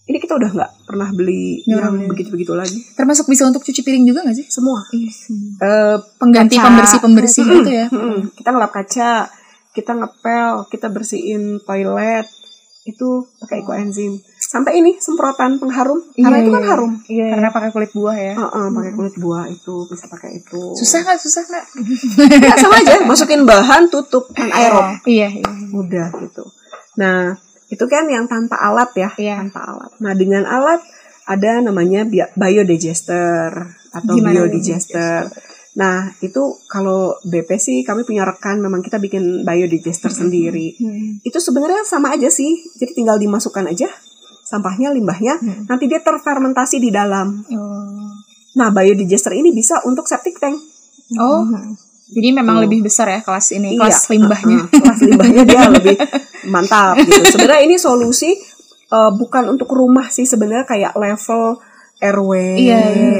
ini 0.09 0.17
kita 0.17 0.33
udah 0.35 0.49
nggak 0.49 0.71
pernah 0.89 1.13
beli 1.13 1.61
Nggak 1.61 1.77
yang 1.77 2.09
begitu-begitu 2.09 2.57
lagi. 2.57 2.81
Termasuk 2.97 3.29
bisa 3.29 3.45
untuk 3.45 3.61
cuci 3.61 3.77
piring 3.77 4.03
juga 4.03 4.25
gak 4.25 4.33
sih? 4.33 4.49
Semua. 4.49 4.81
Iya. 4.89 5.11
Eh, 5.61 5.97
Pengganti 6.17 6.57
Kaca. 6.57 6.65
pembersih-pembersih 6.65 7.43
Mm-mm. 7.45 7.61
itu 7.61 7.71
ya. 7.71 7.87
mm-mm. 7.93 8.17
Kita 8.33 8.49
ngelap 8.49 8.71
kaca, 8.73 9.11
kita 9.71 9.91
ngepel, 9.93 10.53
kita 10.65 10.87
bersihin 10.89 11.61
toilet. 11.61 12.25
Itu 12.83 13.29
pakai 13.37 13.61
ekoenzim. 13.61 14.17
Sampai 14.51 14.83
ini 14.83 14.99
semprotan 14.99 15.55
pengharum. 15.55 16.03
Karena 16.11 16.35
Iya, 16.35 16.43
itu 16.43 16.51
kan 16.51 16.59
iya. 16.59 16.67
harum. 16.67 16.91
Iya. 17.07 17.25
Karena 17.31 17.49
pakai 17.49 17.69
kulit 17.71 17.91
buah 17.95 18.17
ya. 18.19 18.33
Heeh, 18.35 18.65
pakai 18.67 18.91
kulit 18.91 19.15
buah 19.15 19.45
itu 19.47 19.75
bisa 19.87 20.05
pakai 20.11 20.43
itu. 20.43 20.75
Susah 20.75 20.99
nggak? 21.01 21.17
Susah 21.17 21.43
nggak? 21.47 21.65
Nggak, 22.35 22.55
sama 22.59 22.75
aja. 22.77 22.93
Masukin 23.07 23.47
bahan, 23.47 23.87
tutup 23.87 24.27
anaerob. 24.35 24.99
Iya, 25.07 25.31
iya. 25.31 25.47
Udah 25.71 26.11
gitu. 26.19 26.43
Nah, 26.99 27.39
itu 27.71 27.85
kan 27.87 28.03
yang 28.05 28.27
tanpa 28.27 28.59
alat 28.59 28.91
ya, 28.91 29.09
Iya. 29.15 29.39
tanpa 29.39 29.63
alat. 29.63 29.91
Nah, 30.03 30.11
dengan 30.11 30.43
alat 30.43 30.83
ada 31.23 31.63
namanya 31.63 32.03
bi- 32.03 32.27
biodigester 32.35 33.55
atau 33.89 34.13
Gimana 34.19 34.35
biodigester. 34.35 35.31
Nah, 35.71 36.11
itu 36.19 36.59
kalau 36.67 37.15
BP 37.23 37.55
sih 37.55 37.77
kami 37.81 38.03
punya 38.03 38.27
rekan 38.27 38.59
memang 38.59 38.83
kita 38.83 38.99
bikin 38.99 39.47
biodigester 39.47 40.11
sendiri. 40.11 40.75
Itu 41.23 41.39
sebenarnya 41.39 41.87
sama 41.87 42.11
aja 42.11 42.27
sih. 42.27 42.51
Jadi 42.75 42.91
tinggal 42.91 43.15
dimasukkan 43.15 43.71
aja 43.71 43.87
sampahnya, 44.51 44.91
limbahnya, 44.91 45.39
Hmm. 45.39 45.63
nanti 45.65 45.87
dia 45.87 46.03
terfermentasi 46.03 46.77
di 46.77 46.91
dalam. 46.91 47.39
Oh. 47.47 48.11
Nah, 48.51 48.67
biodigester 48.69 49.31
ini 49.31 49.55
bisa 49.55 49.79
untuk 49.87 50.03
septic 50.03 50.35
tank. 50.35 50.59
Oh. 51.15 51.47
Jadi 52.11 52.35
memang 52.35 52.59
Tuh. 52.59 52.63
lebih 52.67 52.83
besar 52.83 53.07
ya 53.07 53.23
kelas 53.23 53.55
ini, 53.55 53.79
Iya, 53.79 53.87
kelas 53.87 54.11
limbahnya. 54.11 54.57
uh-uh, 54.61 54.81
kelas 54.83 54.99
limbahnya 55.07 55.43
dia 55.47 55.61
lebih 55.71 55.95
mantap 56.45 56.99
gitu. 56.99 57.23
Sebenarnya 57.31 57.63
ini 57.63 57.79
solusi 57.79 58.35
uh, 58.91 59.15
bukan 59.15 59.47
untuk 59.47 59.71
rumah 59.71 60.11
sih 60.11 60.27
sebenarnya 60.27 60.67
kayak 60.67 60.93
level 60.99 61.63
RW, 62.01 62.31
Iya, 62.59 62.79
iya, 62.91 63.19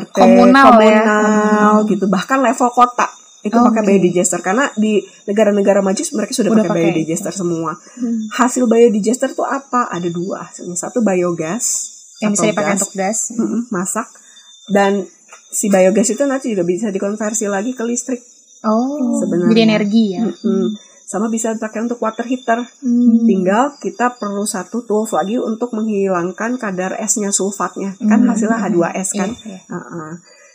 RT, 0.00 0.14
Komunal 0.16 0.78
ya. 0.80 1.04
komunal 1.04 1.74
gitu. 1.84 2.08
Bahkan 2.08 2.38
level 2.40 2.70
kota 2.72 3.04
itu 3.42 3.52
Oh, 3.52 3.66
pakai 3.66 3.82
oke. 3.82 3.88
biodigester 3.88 4.38
karena 4.38 4.70
di 4.72 4.98
negara-negara 5.24 5.82
maju 5.82 5.98
mereka 5.98 6.32
sudah, 6.32 6.50
Udah 6.50 6.62
pakai 6.62 6.70
pakai. 6.72 6.84
biodigester 6.88 7.32
semua. 7.32 7.72
Hasil 8.32 8.64
biodigester 8.64 9.30
tuh 9.30 9.42
apa? 9.42 9.86
Ada 9.88 10.08
dua 10.08 10.46
hasilnya. 10.46 10.74
Satu 10.74 11.02
biogas 11.02 11.64
Yang 12.18 12.30
bisa 12.32 12.44
dipakai 12.48 12.70
gas. 12.70 12.80
untuk 12.80 12.92
gas. 12.94 13.18
Masak 13.68 14.06
dan 14.68 15.02
si 15.50 15.66
biogas 15.66 16.06
itu 16.08 16.22
nanti 16.22 16.50
juga 16.50 16.62
bisa 16.62 16.88
dikonversi 16.88 17.46
lagi 17.46 17.74
ke 17.74 17.82
listrik. 17.82 18.22
Oh. 18.62 19.18
Sebenarnya. 19.18 19.50
Jadi 19.50 19.62
energi 19.64 20.04
ya. 20.12 20.22
Mm-mm. 20.22 20.70
Sama 21.02 21.26
bisa 21.26 21.50
dipakai 21.50 21.82
untuk 21.82 21.98
water 21.98 22.24
heater. 22.24 22.62
Hmm. 22.78 23.20
Tinggal 23.20 23.76
kita 23.76 24.16
perlu 24.16 24.46
satu 24.46 24.80
tools 24.80 25.12
lagi 25.12 25.36
untuk 25.36 25.74
menghilangkan 25.74 26.56
kadar 26.56 26.96
esnya 26.96 27.28
sulfatnya. 27.28 27.98
Kan 27.98 28.22
Hmm. 28.22 28.30
hasilnya 28.30 28.56
H2S 28.56 29.08
kan. 29.12 29.28
Iya, 29.34 29.50
iya. 29.50 29.60
Uh-uh. 29.68 30.12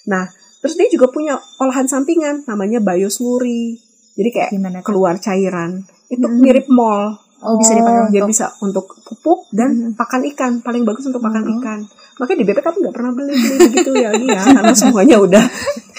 Nah, 0.07 0.23
terus 0.59 0.73
dia 0.75 0.87
juga 0.87 1.07
punya 1.07 1.37
olahan 1.57 1.85
sampingan 1.85 2.43
namanya 2.45 2.79
bioslurry. 2.79 3.77
Jadi 4.17 4.29
kayak 4.33 4.49
Gimana 4.49 4.79
keluar 4.81 5.15
cairan. 5.17 5.85
Itu 6.09 6.25
Hmm. 6.25 6.41
mirip 6.41 6.65
mol. 6.67 7.13
Oh, 7.37 7.53
bisa 7.61 7.77
dipakai 7.77 8.09
Dia 8.09 8.25
untuk 8.25 8.29
bisa 8.33 8.45
untuk 8.65 8.85
pupuk 9.05 9.45
dan 9.53 9.93
pakan 9.93 10.25
ikan. 10.33 10.51
Paling 10.65 10.81
bagus 10.81 11.05
untuk 11.05 11.21
pakan 11.21 11.45
Hmm. 11.45 11.53
ikan. 11.61 11.79
Makanya 12.17 12.37
di 12.41 12.45
BP 12.49 12.59
kamu 12.65 12.77
nggak 12.81 12.95
pernah 12.97 13.11
beli 13.13 13.33
beli 13.37 13.55
begitu 13.69 13.91
ya, 13.93 14.09
iya. 14.09 14.41
Karena 14.57 14.73
semuanya 14.73 15.21
udah, 15.21 15.43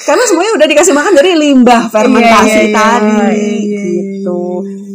karena 0.02 0.24
semuanya 0.26 0.52
udah 0.58 0.66
dikasih 0.66 0.90
makan 0.90 1.14
dari 1.14 1.30
limbah 1.38 1.86
fermentasi 1.86 2.50
Iya, 2.50 2.58
iya, 2.58 2.66
iya. 2.66 2.74
tadi, 2.74 3.14
Iya, 3.14 3.30
iya, 3.62 3.82
gitu. 4.18 4.40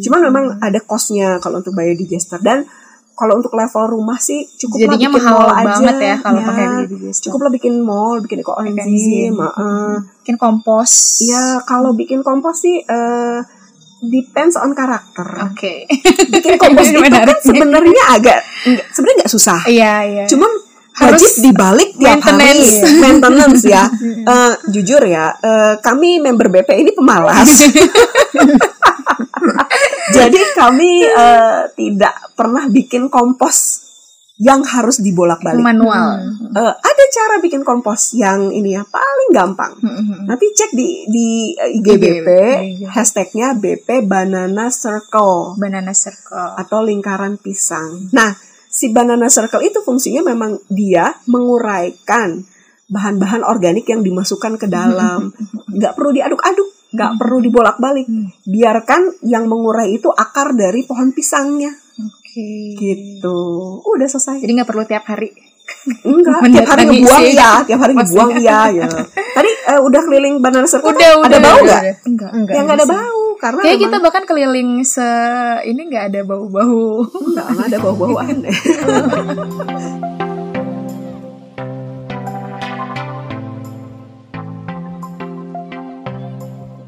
Cuman 0.03 0.19
memang 0.27 0.45
ada 0.59 0.79
costnya 0.83 1.39
kalau 1.39 1.63
untuk 1.63 1.71
biodigester 1.71 2.43
dan 2.43 2.67
kalau 3.13 3.37
untuk 3.37 3.53
level 3.53 3.83
rumah 3.89 4.17
sih 4.17 4.41
cukup 4.57 4.77
Jadinya 4.79 4.97
bikin 5.07 5.11
mahal 5.15 5.35
mall 5.35 5.49
aja. 5.51 5.65
banget 5.69 5.97
ya 5.97 6.15
kalau 6.19 6.35
Ya, 6.35 6.45
pakai 6.45 6.65
biodigester. 6.81 7.23
Cukup 7.23 7.39
lah 7.39 7.51
bikin 7.51 7.73
mall, 7.79 8.15
bikin 8.19 8.39
ekoenzim. 8.39 8.73
Ekoenzim. 8.75 9.33
heeh. 9.37 9.91
Bikin 10.19 10.35
kompos. 10.35 10.91
Ya 11.21 11.43
kalau 11.63 11.91
bikin 11.91 12.19
kompos 12.19 12.57
sih 12.59 12.79
eh, 12.79 13.39
depends 14.01 14.55
on 14.55 14.73
karakter. 14.73 15.27
Oke. 15.45 15.85
Bikin 16.27 16.57
kompos 16.57 16.85
itu 16.89 16.99
kan 16.99 17.13
sebenarnya 17.39 18.03
agak 18.11 18.39
sebenarnya 18.89 19.17
nggak 19.21 19.31
susah. 19.31 19.59
Iya, 19.63 19.93
iya. 20.03 20.25
Cuman 20.25 20.49
Harus 20.93 21.25
wajib 21.25 21.31
dibalik 21.43 21.89
tiap 21.95 22.21
maintenance. 22.21 22.69
hari 22.77 22.97
maintenance 22.99 23.61
ya. 23.73 23.83
Eh, 24.23 24.53
jujur 24.69 25.03
ya, 25.03 25.35
eh, 25.35 25.73
kami 25.79 26.17
member 26.17 26.47
BP 26.47 26.69
ini 26.77 26.91
pemalas. 26.91 27.49
Jadi 30.13 30.39
kami 30.53 31.09
eh, 31.09 31.61
tidak 31.73 32.37
pernah 32.37 32.69
bikin 32.69 33.09
kompos 33.09 33.83
yang 34.41 34.65
harus 34.65 34.97
dibolak-balik. 34.97 35.61
manual. 35.61 36.19
Eh, 36.57 36.73
ada 36.73 37.03
cara 37.13 37.37
bikin 37.37 37.61
kompos 37.61 38.17
yang 38.17 38.49
ini 38.49 38.73
ya 38.73 38.83
paling 38.85 39.29
gampang. 39.29 39.73
Nanti 40.25 40.49
cek 40.49 40.73
di 40.73 41.05
di 41.05 41.53
eh, 41.53 41.77
IG 41.77 41.87
BP, 42.01 42.27
IG. 42.29 42.81
hashtagnya 42.89 43.53
BP 43.53 44.09
Banana 44.09 44.73
Circle 44.73 45.55
Banana 45.61 45.93
circle. 45.93 46.57
atau 46.57 46.81
lingkaran 46.81 47.37
pisang. 47.37 48.09
Nah, 48.09 48.33
si 48.73 48.89
banana 48.89 49.29
circle 49.29 49.61
itu 49.61 49.85
fungsinya 49.85 50.25
memang 50.25 50.57
dia 50.65 51.13
menguraikan 51.29 52.41
bahan-bahan 52.89 53.45
organik 53.45 53.85
yang 53.85 54.01
dimasukkan 54.01 54.57
ke 54.57 54.65
dalam. 54.65 55.29
Nggak 55.77 55.93
perlu 55.93 56.09
diaduk-aduk, 56.09 56.69
nggak 56.93 57.11
perlu 57.17 57.37
dibolak-balik. 57.41 58.05
Biarkan 58.45 59.25
yang 59.25 59.49
mengurai 59.49 59.89
itu 59.97 60.13
akar 60.13 60.53
dari 60.53 60.85
pohon 60.85 61.09
pisangnya. 61.11 61.73
Oke. 61.99 62.77
Gitu. 62.77 63.37
Udah 63.83 64.07
selesai. 64.07 64.41
Jadi 64.41 64.51
nggak 64.53 64.69
perlu 64.69 64.85
tiap 64.85 65.05
hari. 65.09 65.33
Enggak, 66.03 66.39
tiap 66.51 66.67
hari 66.75 66.83
ngebuang 66.87 67.23
ya, 67.35 67.51
tiap 67.63 67.79
hari 67.83 67.93
ngebuang 67.95 68.29
ya. 68.39 68.59
gitu. 68.71 68.97
Tadi 69.15 69.51
eh, 69.51 69.79
udah 69.79 70.01
keliling 70.03 70.35
banana 70.39 70.67
circle 70.67 70.91
Udah, 70.91 70.99
kan? 70.99 71.19
udah. 71.19 71.27
ada 71.27 71.37
bau 71.39 71.59
nggak? 71.59 71.81
Enggak. 72.07 72.31
Enggak. 72.35 72.53
Ya 72.55 72.61
nggak 72.63 72.77
ada 72.83 72.87
bau 72.87 73.23
karena 73.39 73.61
Kayak 73.63 73.79
kita 73.83 73.97
bahkan 73.99 74.23
keliling 74.23 74.69
se 74.87 75.09
ini 75.67 75.81
nggak 75.87 76.05
ada 76.13 76.21
bau-bau. 76.23 77.03
Enggak, 77.03 77.45
nggak 77.51 77.67
ada 77.67 77.77
bau-bau 77.79 78.15
aneh. 78.23 78.55